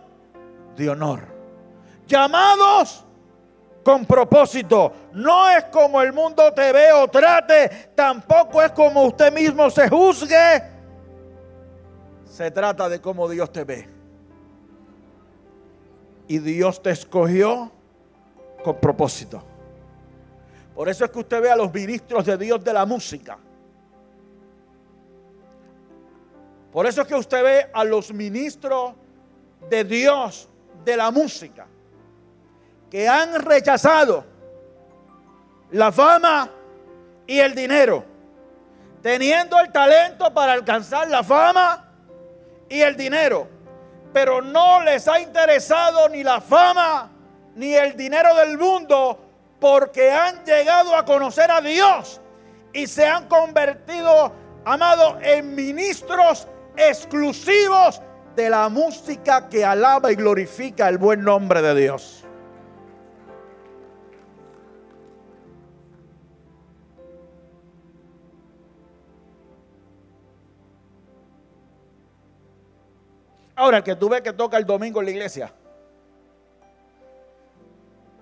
[0.81, 1.21] de honor.
[2.07, 3.05] Llamados
[3.83, 4.91] con propósito.
[5.13, 9.87] No es como el mundo te ve o trate, tampoco es como usted mismo se
[9.87, 10.63] juzgue.
[12.25, 13.87] Se trata de cómo Dios te ve
[16.27, 17.71] y Dios te escogió
[18.63, 19.43] con propósito.
[20.73, 23.37] Por eso es que usted ve a los ministros de Dios de la música.
[26.71, 28.93] Por eso es que usted ve a los ministros
[29.69, 30.47] de Dios
[30.83, 31.67] de la música
[32.89, 34.25] que han rechazado
[35.71, 36.49] la fama
[37.25, 38.03] y el dinero,
[39.01, 41.89] teniendo el talento para alcanzar la fama
[42.67, 43.61] y el dinero
[44.13, 47.09] pero no les ha interesado ni la fama
[47.55, 49.19] ni el dinero del mundo
[49.59, 52.19] porque han llegado a conocer a Dios
[52.73, 54.33] y se han convertido,
[54.65, 58.01] amado, en ministros exclusivos
[58.35, 62.25] de la música que alaba y glorifica el buen nombre de Dios.
[73.55, 75.53] Ahora, que tú ves que toca el domingo en la iglesia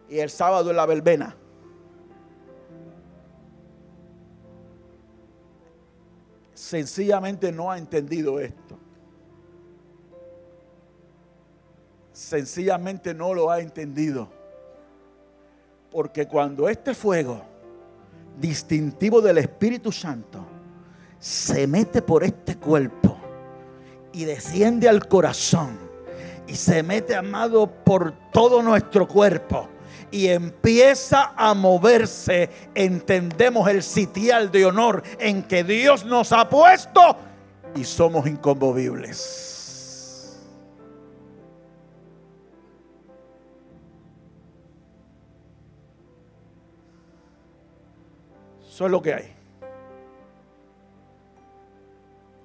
[0.10, 1.36] y el sábado en la verbena.
[6.54, 8.78] Sencillamente no ha entendido esto.
[12.20, 14.28] Sencillamente no lo ha entendido.
[15.90, 17.42] Porque cuando este fuego
[18.38, 20.46] distintivo del Espíritu Santo
[21.18, 23.18] se mete por este cuerpo,
[24.12, 25.78] y desciende al corazón
[26.48, 29.70] y se mete, amado, por todo nuestro cuerpo
[30.12, 37.16] y empieza a moverse, entendemos el sitial de honor en que Dios nos ha puesto
[37.76, 39.49] y somos inconmovibles.
[48.80, 49.36] Eso es lo que hay.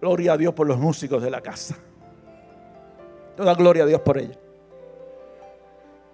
[0.01, 1.77] Gloria a Dios por los músicos de la casa.
[3.37, 4.37] Toda gloria a Dios por ellos.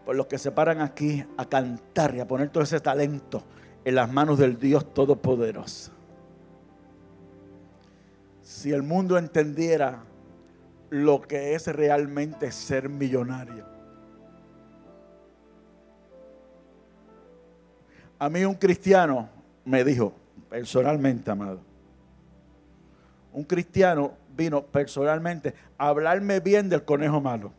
[0.05, 3.43] Por los que se paran aquí a cantar y a poner todo ese talento
[3.83, 5.93] en las manos del Dios Todopoderoso.
[8.43, 10.03] Si el mundo entendiera
[10.91, 13.65] lo que es realmente ser millonario.
[18.19, 20.13] A mí un cristiano me dijo,
[20.49, 21.61] personalmente, amado,
[23.33, 27.53] un cristiano vino personalmente a hablarme bien del conejo malo.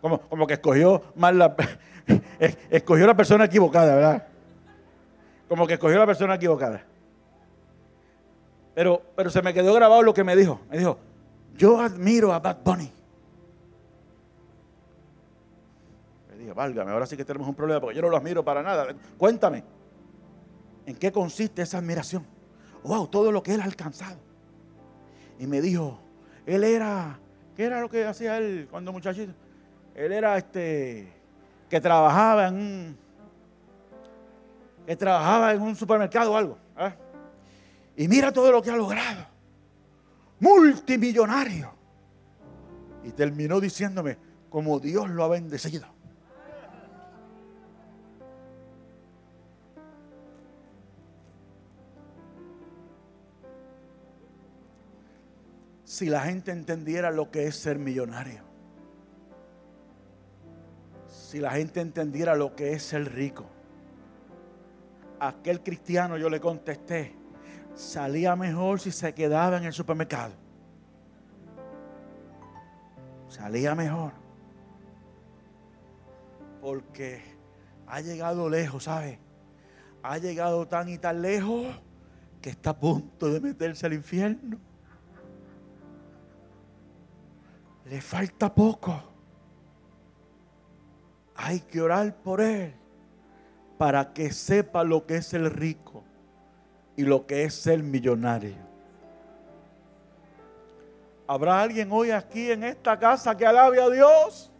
[0.00, 1.54] Como, como que escogió mal la,
[2.70, 4.26] escogió la persona equivocada, ¿verdad?
[5.48, 6.82] Como que escogió la persona equivocada.
[8.74, 10.60] Pero, pero se me quedó grabado lo que me dijo.
[10.70, 10.98] Me dijo,
[11.56, 12.90] yo admiro a Bad Bunny.
[16.30, 18.62] Le dije, válgame, ahora sí que tenemos un problema porque yo no lo admiro para
[18.62, 18.94] nada.
[19.18, 19.64] Cuéntame,
[20.90, 22.26] ¿en qué consiste esa admiración?
[22.82, 24.18] wow, todo lo que él ha alcanzado.
[25.38, 25.98] Y me dijo,
[26.46, 27.18] él era,
[27.56, 29.32] ¿qué era lo que hacía él cuando muchachito?
[29.94, 31.12] Él era este,
[31.68, 32.98] que trabajaba en un,
[34.86, 36.58] que trabajaba en un supermercado o algo.
[36.76, 36.94] ¿ah?
[37.96, 39.26] Y mira todo lo que ha logrado.
[40.40, 41.72] Multimillonario.
[43.04, 44.16] Y terminó diciéndome,
[44.48, 45.86] como Dios lo ha bendecido.
[56.00, 58.40] Si la gente entendiera lo que es ser millonario.
[61.06, 63.44] Si la gente entendiera lo que es ser rico.
[65.18, 67.14] aquel cristiano yo le contesté,
[67.74, 70.32] salía mejor si se quedaba en el supermercado.
[73.28, 74.12] Salía mejor.
[76.62, 77.20] Porque
[77.86, 79.18] ha llegado lejos, ¿sabe?
[80.02, 81.66] Ha llegado tan y tan lejos
[82.40, 84.69] que está a punto de meterse al infierno.
[87.90, 89.02] Le falta poco.
[91.34, 92.72] Hay que orar por él
[93.78, 96.04] para que sepa lo que es el rico
[96.94, 98.54] y lo que es el millonario.
[101.26, 104.52] ¿Habrá alguien hoy aquí en esta casa que alabe a Dios?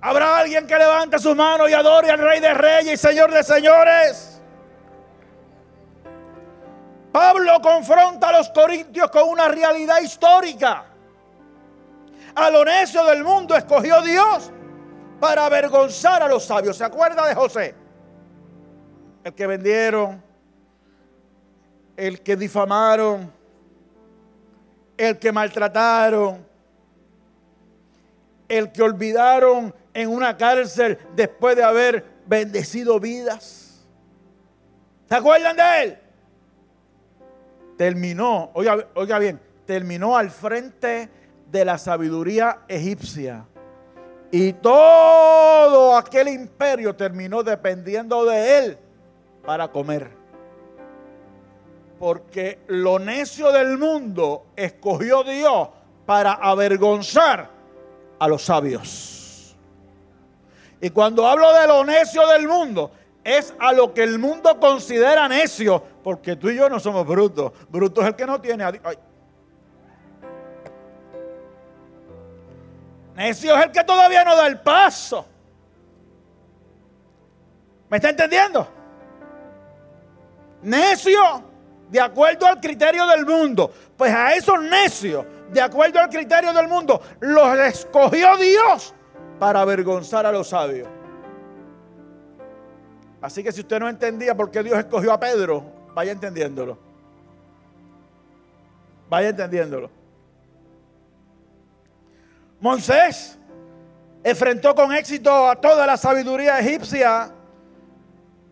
[0.00, 3.42] ¿Habrá alguien que levante su mano y adore al Rey de Reyes y Señor de
[3.42, 4.33] Señores?
[7.14, 10.84] Pablo confronta a los corintios con una realidad histórica.
[12.34, 14.50] A lo necio del mundo escogió Dios
[15.20, 16.76] para avergonzar a los sabios.
[16.76, 17.76] ¿Se acuerda de José?
[19.22, 20.20] El que vendieron,
[21.96, 23.32] el que difamaron,
[24.96, 26.44] el que maltrataron,
[28.48, 33.86] el que olvidaron en una cárcel después de haber bendecido vidas.
[35.08, 36.03] ¿Se acuerdan de él?
[37.76, 41.08] Terminó, oiga, oiga bien, terminó al frente
[41.50, 43.46] de la sabiduría egipcia.
[44.30, 48.78] Y todo aquel imperio terminó dependiendo de él
[49.44, 50.10] para comer.
[51.98, 55.68] Porque lo necio del mundo escogió Dios
[56.04, 57.48] para avergonzar
[58.18, 59.56] a los sabios.
[60.80, 62.90] Y cuando hablo de lo necio del mundo,
[63.24, 67.52] es a lo que el mundo considera necio, porque tú y yo no somos brutos.
[67.70, 68.84] Bruto es el que no tiene a Dios.
[73.16, 75.26] Necio es el que todavía no da el paso.
[77.88, 78.68] ¿Me está entendiendo?
[80.62, 81.44] Necio,
[81.88, 83.72] de acuerdo al criterio del mundo.
[83.96, 88.94] Pues a esos necios, de acuerdo al criterio del mundo, los escogió Dios
[89.38, 90.88] para avergonzar a los sabios.
[93.24, 95.64] Así que si usted no entendía por qué Dios escogió a Pedro,
[95.94, 96.76] vaya entendiéndolo.
[99.08, 99.88] Vaya entendiéndolo.
[102.60, 103.38] Moisés
[104.22, 107.32] enfrentó con éxito a toda la sabiduría egipcia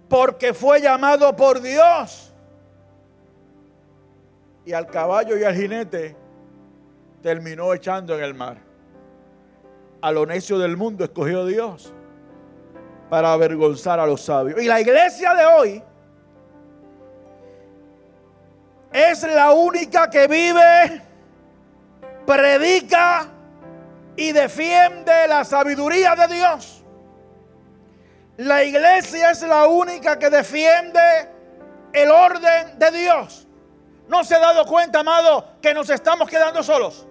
[0.09, 2.33] porque fue llamado por Dios.
[4.65, 6.17] Y al caballo y al jinete
[7.21, 8.57] terminó echando en el mar
[10.01, 11.93] a lo necio del mundo escogió Dios
[13.13, 14.59] para avergonzar a los sabios.
[14.63, 15.85] Y la iglesia de hoy
[18.91, 21.03] es la única que vive,
[22.25, 23.29] predica
[24.17, 26.83] y defiende la sabiduría de Dios.
[28.39, 31.29] La iglesia es la única que defiende
[31.93, 33.47] el orden de Dios.
[34.09, 37.07] ¿No se ha dado cuenta, amado, que nos estamos quedando solos?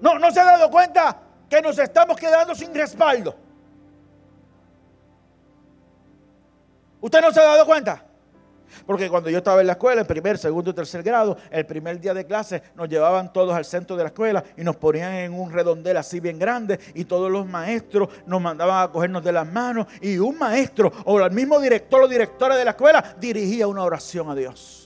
[0.00, 3.34] No, no se ha dado cuenta que nos estamos quedando sin respaldo.
[7.00, 8.02] ¿Usted no se ha dado cuenta?
[8.84, 12.00] Porque cuando yo estaba en la escuela, en primer, segundo y tercer grado, el primer
[12.00, 15.32] día de clase nos llevaban todos al centro de la escuela y nos ponían en
[15.32, 19.46] un redondel así bien grande y todos los maestros nos mandaban a cogernos de las
[19.46, 23.84] manos y un maestro o el mismo director o directora de la escuela dirigía una
[23.84, 24.85] oración a Dios.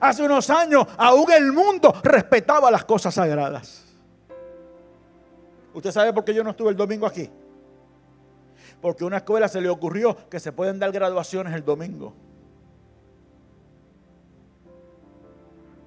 [0.00, 3.84] Hace unos años aún el mundo respetaba las cosas sagradas.
[5.72, 7.28] ¿Usted sabe por qué yo no estuve el domingo aquí?
[8.80, 12.14] Porque a una escuela se le ocurrió que se pueden dar graduaciones el domingo.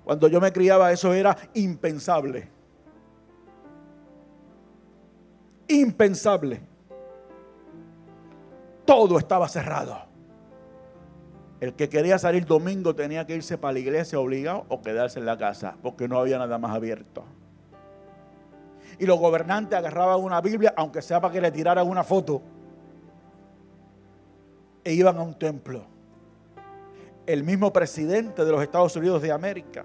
[0.03, 2.49] Cuando yo me criaba eso era impensable.
[5.67, 6.61] Impensable.
[8.85, 10.06] Todo estaba cerrado.
[11.59, 15.25] El que quería salir domingo tenía que irse para la iglesia obligado o quedarse en
[15.25, 17.23] la casa, porque no había nada más abierto.
[18.99, 22.41] Y los gobernantes agarraban una Biblia, aunque sea para que le tiraran una foto,
[24.83, 25.83] e iban a un templo.
[27.25, 29.83] El mismo presidente de los Estados Unidos de América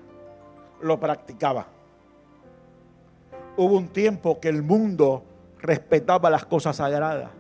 [0.83, 1.67] lo practicaba.
[3.57, 5.25] Hubo un tiempo que el mundo
[5.59, 7.31] respetaba las cosas sagradas,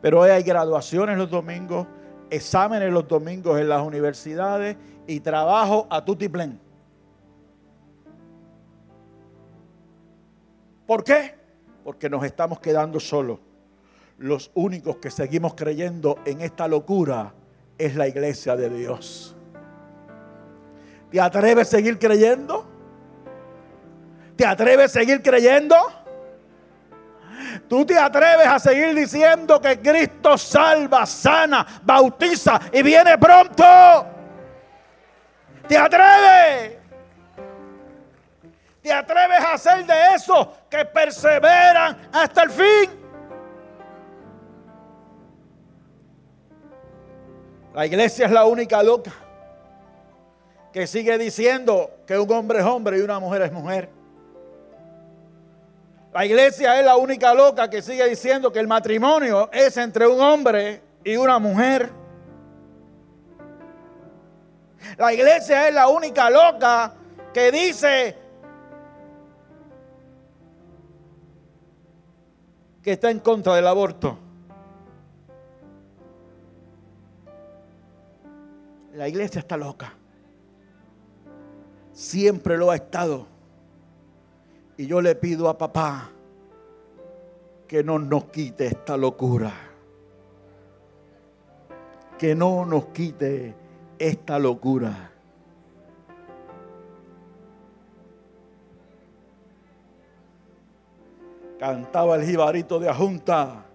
[0.00, 1.86] pero hoy hay graduaciones los domingos
[2.30, 4.76] exámenes los domingos en las universidades
[5.06, 6.60] y trabajo a tutiplén.
[10.86, 11.34] ¿Por qué?
[11.84, 13.38] Porque nos estamos quedando solos.
[14.18, 17.32] Los únicos que seguimos creyendo en esta locura
[17.76, 19.36] es la iglesia de Dios.
[21.10, 22.66] ¿Te atreves a seguir creyendo?
[24.36, 25.76] ¿Te atreves a seguir creyendo?
[27.68, 33.64] Tú te atreves a seguir diciendo que Cristo salva, sana, bautiza y viene pronto.
[35.66, 36.78] Te atreves.
[38.80, 42.90] Te atreves a hacer de esos que perseveran hasta el fin.
[47.74, 49.12] La iglesia es la única loca
[50.72, 53.97] que sigue diciendo que un hombre es hombre y una mujer es mujer.
[56.12, 60.20] La iglesia es la única loca que sigue diciendo que el matrimonio es entre un
[60.20, 61.90] hombre y una mujer.
[64.96, 66.94] La iglesia es la única loca
[67.32, 68.16] que dice
[72.82, 74.18] que está en contra del aborto.
[78.94, 79.92] La iglesia está loca.
[81.92, 83.37] Siempre lo ha estado.
[84.78, 86.08] Y yo le pido a papá
[87.66, 89.52] que no nos quite esta locura.
[92.16, 93.56] Que no nos quite
[93.98, 95.10] esta locura.
[101.58, 103.66] Cantaba el jibarito de Ajunta.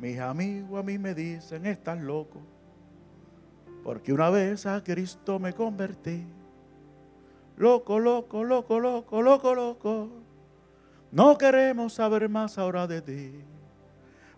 [0.00, 2.40] Mis amigos a mí me dicen, estás loco.
[3.84, 6.26] Porque una vez a Cristo me convertí.
[7.56, 10.08] Loco, loco, loco, loco, loco, loco.
[11.10, 13.32] No queremos saber más ahora de ti.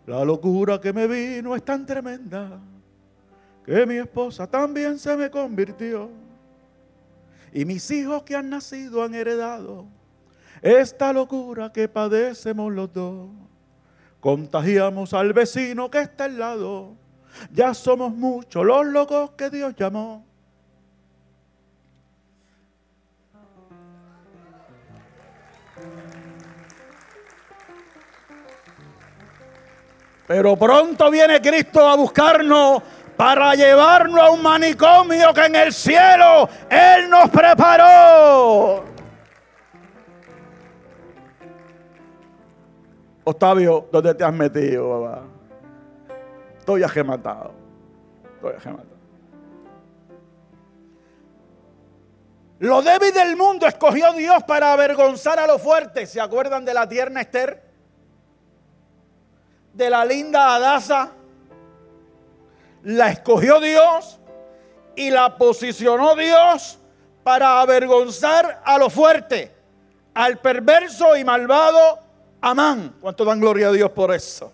[0.06, 2.60] La locura que me vino es tan tremenda
[3.64, 6.08] que mi esposa también se me convirtió.
[7.52, 9.86] Y mis hijos que han nacido han heredado
[10.62, 13.28] esta locura que padecemos los dos.
[14.20, 16.96] Contagiamos al vecino que está al lado.
[17.52, 20.27] Ya somos muchos los locos que Dios llamó.
[30.26, 32.82] Pero pronto viene Cristo a buscarnos
[33.16, 38.84] para llevarnos a un manicomio que en el cielo Él nos preparó.
[43.24, 45.22] Octavio, ¿dónde te has metido, papá?
[46.58, 47.52] Estoy agematado.
[48.36, 48.97] Estoy agematado.
[52.60, 56.10] Lo débil del mundo escogió Dios para avergonzar a los fuertes.
[56.10, 57.62] ¿Se acuerdan de la tierna Esther?
[59.72, 61.12] De la linda Adasa.
[62.82, 64.18] La escogió Dios
[64.96, 66.78] y la posicionó Dios
[67.22, 69.50] para avergonzar a los fuertes,
[70.14, 72.00] al perverso y malvado
[72.40, 72.96] Amán.
[73.00, 74.52] ¿Cuánto dan gloria a Dios por eso?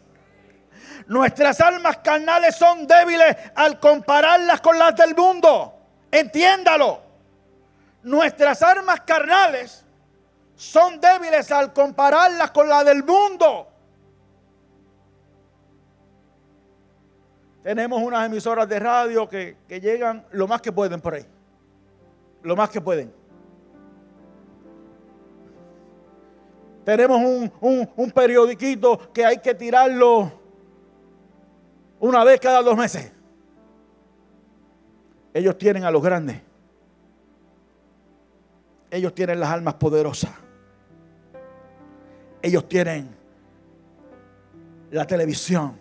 [1.07, 5.75] Nuestras almas carnales son débiles al compararlas con las del mundo.
[6.11, 7.04] Entiéndalo.
[8.05, 9.85] Nuestras armas carnales
[10.55, 13.67] son débiles al compararlas con las del mundo.
[17.63, 21.25] Tenemos unas emisoras de radio que, que llegan lo más que pueden por ahí.
[22.43, 23.11] Lo más que pueden.
[26.85, 30.31] Tenemos un, un, periodiquito que hay que tirarlo
[31.99, 33.11] una vez cada dos meses.
[35.33, 36.43] Ellos tienen a los grandes.
[38.95, 40.33] Ellos tienen las almas poderosas.
[42.41, 43.09] Ellos tienen
[44.91, 45.77] la televisión,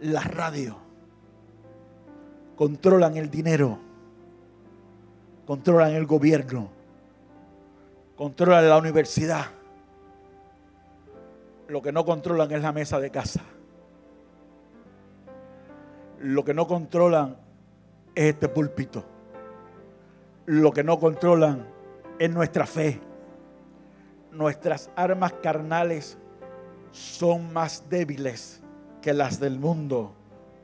[0.00, 0.76] la radio.
[2.56, 3.78] Controlan el dinero.
[5.46, 6.76] Controlan el gobierno
[8.16, 9.44] controlan la universidad.
[11.68, 13.42] Lo que no controlan es la mesa de casa.
[16.20, 17.36] Lo que no controlan
[18.14, 19.04] es este púlpito.
[20.46, 21.66] Lo que no controlan
[22.18, 23.00] es nuestra fe.
[24.30, 26.18] Nuestras armas carnales
[26.92, 28.62] son más débiles
[29.02, 30.12] que las del mundo.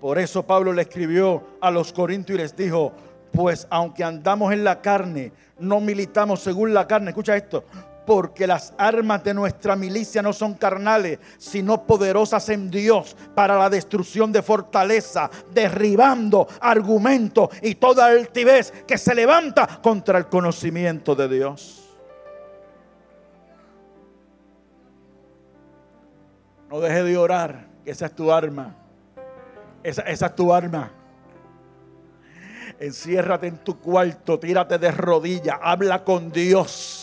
[0.01, 2.93] Por eso Pablo le escribió a los corintios y les dijo,
[3.33, 7.11] pues aunque andamos en la carne, no militamos según la carne.
[7.11, 7.65] Escucha esto.
[8.07, 13.71] Porque las armas de nuestra milicia no son carnales, sino poderosas en Dios para la
[13.71, 21.29] destrucción de fortaleza, derribando argumentos y toda altivez que se levanta contra el conocimiento de
[21.29, 21.83] Dios.
[26.73, 28.75] No deje de orar, esa es tu arma.
[29.83, 30.91] Esa, esa es tu arma.
[32.81, 37.02] Enciérrate en tu cuarto, tírate de rodillas, habla con Dios.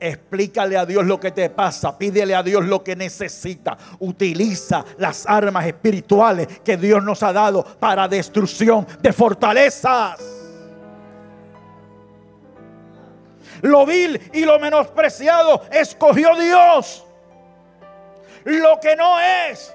[0.00, 3.76] Explícale a Dios lo que te pasa, pídele a Dios lo que necesita.
[4.00, 10.20] Utiliza las armas espirituales que Dios nos ha dado para destrucción de fortalezas.
[13.62, 17.04] Lo vil y lo menospreciado escogió Dios.
[18.44, 19.74] Lo que no es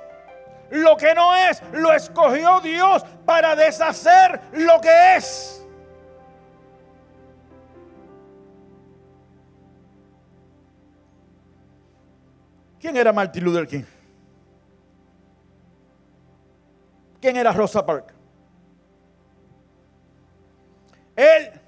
[0.74, 5.63] lo que no es, lo escogió Dios para deshacer lo que es.
[12.84, 13.86] ¿Quién era Martin Luther King?
[17.22, 18.14] ¿Quién era Rosa Parks?
[21.16, 21.62] Él,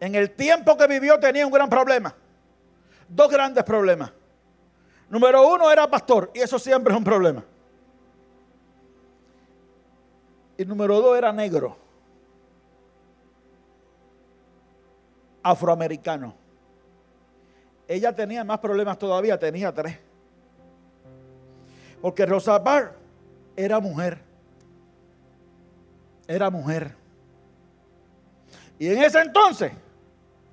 [0.00, 2.12] en el tiempo que vivió, tenía un gran problema.
[3.08, 4.12] Dos grandes problemas.
[5.08, 7.44] Número uno era pastor, y eso siempre es un problema.
[10.58, 11.76] Y número dos era negro.
[15.44, 16.39] Afroamericano.
[17.90, 19.98] Ella tenía más problemas todavía, tenía tres.
[22.00, 22.62] Porque Rosa
[23.56, 24.18] era mujer.
[26.28, 26.94] Era mujer.
[28.78, 29.72] Y en ese entonces,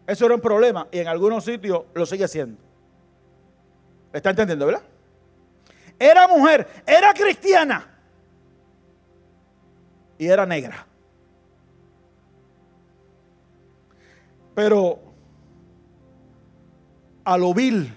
[0.08, 0.88] eso era un problema.
[0.92, 2.60] Y en algunos sitios lo sigue siendo.
[4.12, 4.82] ¿Está entendiendo, verdad?
[6.00, 7.88] Era mujer, era cristiana.
[10.18, 10.88] Y era negra.
[14.56, 15.07] Pero
[17.28, 17.94] a lo vil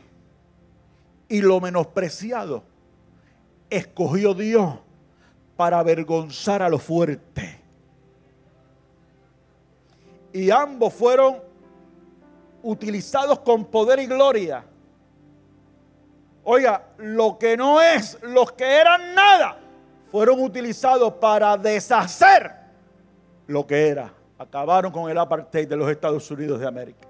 [1.28, 2.64] y lo menospreciado
[3.70, 4.74] escogió Dios
[5.56, 7.60] para avergonzar a lo fuerte.
[10.32, 11.36] Y ambos fueron
[12.64, 14.64] utilizados con poder y gloria.
[16.42, 19.56] Oiga, lo que no es, los que eran nada,
[20.10, 22.50] fueron utilizados para deshacer
[23.46, 24.12] lo que era.
[24.36, 27.09] Acabaron con el apartheid de los Estados Unidos de América.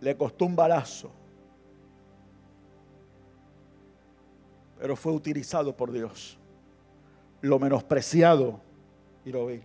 [0.00, 1.10] Le costó un balazo
[4.78, 6.38] pero fue utilizado por Dios.
[7.40, 8.60] Lo menospreciado
[9.24, 9.60] y lo vi.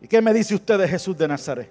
[0.00, 1.70] ¿Y qué me dice usted de Jesús de Nazaret?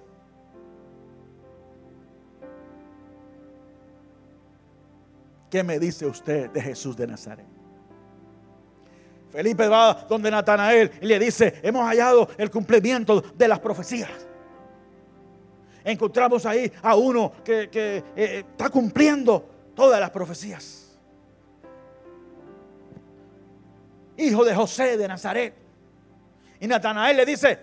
[5.49, 7.45] ¿Qué me dice usted de Jesús de Nazaret?
[9.29, 14.27] Felipe va donde Natanael y le dice, hemos hallado el cumplimiento de las profecías.
[15.85, 20.81] Encontramos ahí a uno que, eh, está cumpliendo todas las profecías.
[24.17, 25.53] hijo de José de Nazaret.
[26.59, 27.59] Y Natanael le dice,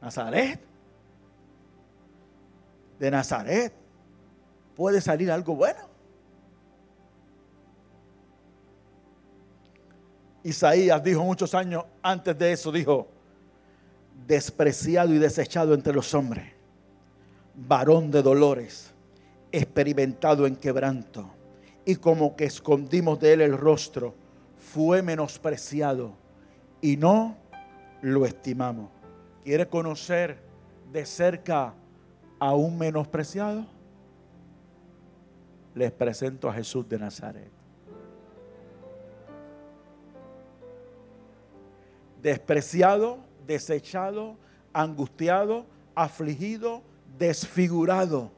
[0.00, 0.60] Nazaret,
[2.98, 3.72] de Nazaret
[4.76, 5.80] puede salir algo bueno.
[10.42, 13.08] Isaías dijo muchos años antes de eso, dijo,
[14.26, 16.52] despreciado y desechado entre los hombres,
[17.56, 18.92] varón de dolores,
[19.52, 21.30] experimentado en quebranto,
[21.84, 24.14] y como que escondimos de él el rostro
[24.58, 26.14] fue menospreciado
[26.80, 27.36] y no
[28.00, 28.90] lo estimamos.
[29.44, 30.38] ¿Quiere conocer
[30.92, 31.74] de cerca
[32.38, 33.66] a un menospreciado?
[35.74, 37.50] Les presento a Jesús de Nazaret.
[42.22, 44.36] Despreciado, desechado,
[44.72, 46.82] angustiado, afligido,
[47.18, 48.30] desfigurado.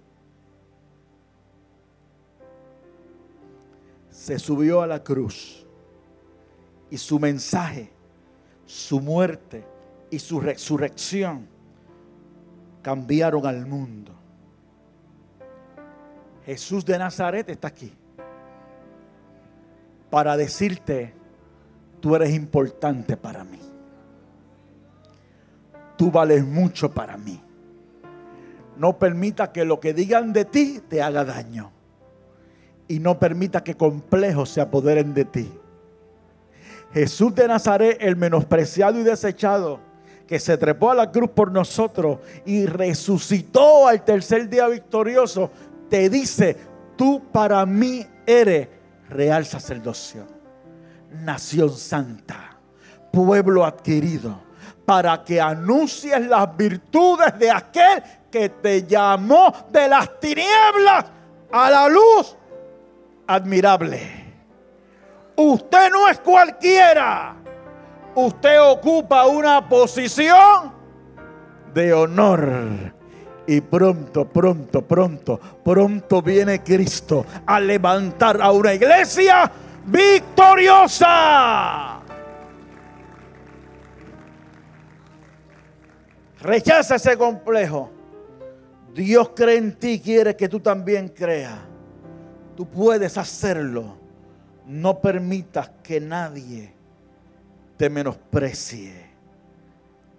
[4.11, 5.67] Se subió a la cruz
[6.91, 7.91] y su mensaje,
[8.65, 9.65] su muerte
[10.11, 11.47] y su resurrección
[12.83, 14.13] cambiaron al mundo.
[16.45, 17.93] Jesús de Nazaret está aquí
[20.11, 21.13] para decirte,
[22.01, 23.61] tú eres importante para mí.
[25.99, 27.43] Tú vales mucho para mí.
[28.77, 31.73] No permita que lo que digan de ti te haga daño.
[32.89, 35.53] Y no permita que complejos se apoderen de ti
[36.97, 39.81] Jesús de Nazaret, el menospreciado y desechado,
[40.27, 45.51] que se trepó a la cruz por nosotros y resucitó al tercer día victorioso,
[45.91, 46.57] te dice,
[46.97, 48.69] tú para mí eres
[49.11, 50.27] real sacerdocio,
[51.23, 52.59] nación santa,
[53.13, 54.41] pueblo adquirido,
[54.87, 58.03] para que anuncies las virtudes de aquel
[58.37, 61.07] que te llamó de las tinieblas
[61.51, 62.37] a la luz
[63.27, 63.99] admirable.
[65.37, 67.35] Usted no es cualquiera.
[68.15, 70.71] Usted ocupa una posición
[71.73, 72.95] de honor.
[73.47, 79.51] Y pronto, pronto, pronto, pronto viene Cristo a levantar a una iglesia
[79.87, 81.07] victoriosa.
[86.43, 87.96] Rechaza ese complejo.
[88.97, 91.59] Dios cree en ti, quiere que tú también creas.
[92.57, 93.95] Tú puedes hacerlo.
[94.67, 96.73] No permitas que nadie
[97.77, 99.05] te menosprecie.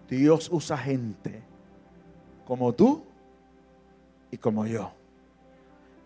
[0.07, 1.41] Dios usa gente
[2.45, 3.03] como tú
[4.29, 4.91] y como yo,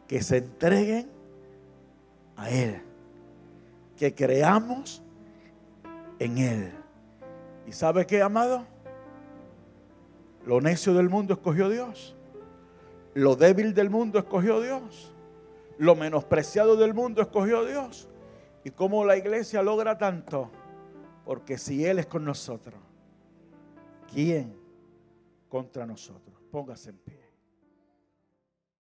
[0.08, 1.10] que se entreguen
[2.38, 2.82] a Él,
[3.98, 5.04] que creamos
[6.20, 6.72] en Él.
[7.68, 8.66] ¿Y sabe qué, amado?
[10.46, 12.16] Lo necio del mundo escogió Dios.
[13.14, 15.14] Lo débil del mundo escogió Dios.
[15.78, 18.08] Lo menospreciado del mundo escogió Dios.
[18.64, 20.50] ¿Y cómo la iglesia logra tanto?
[21.26, 22.80] Porque si Él es con nosotros,
[24.12, 24.56] ¿quién
[25.50, 26.36] contra nosotros?
[26.52, 27.21] Póngase en pie.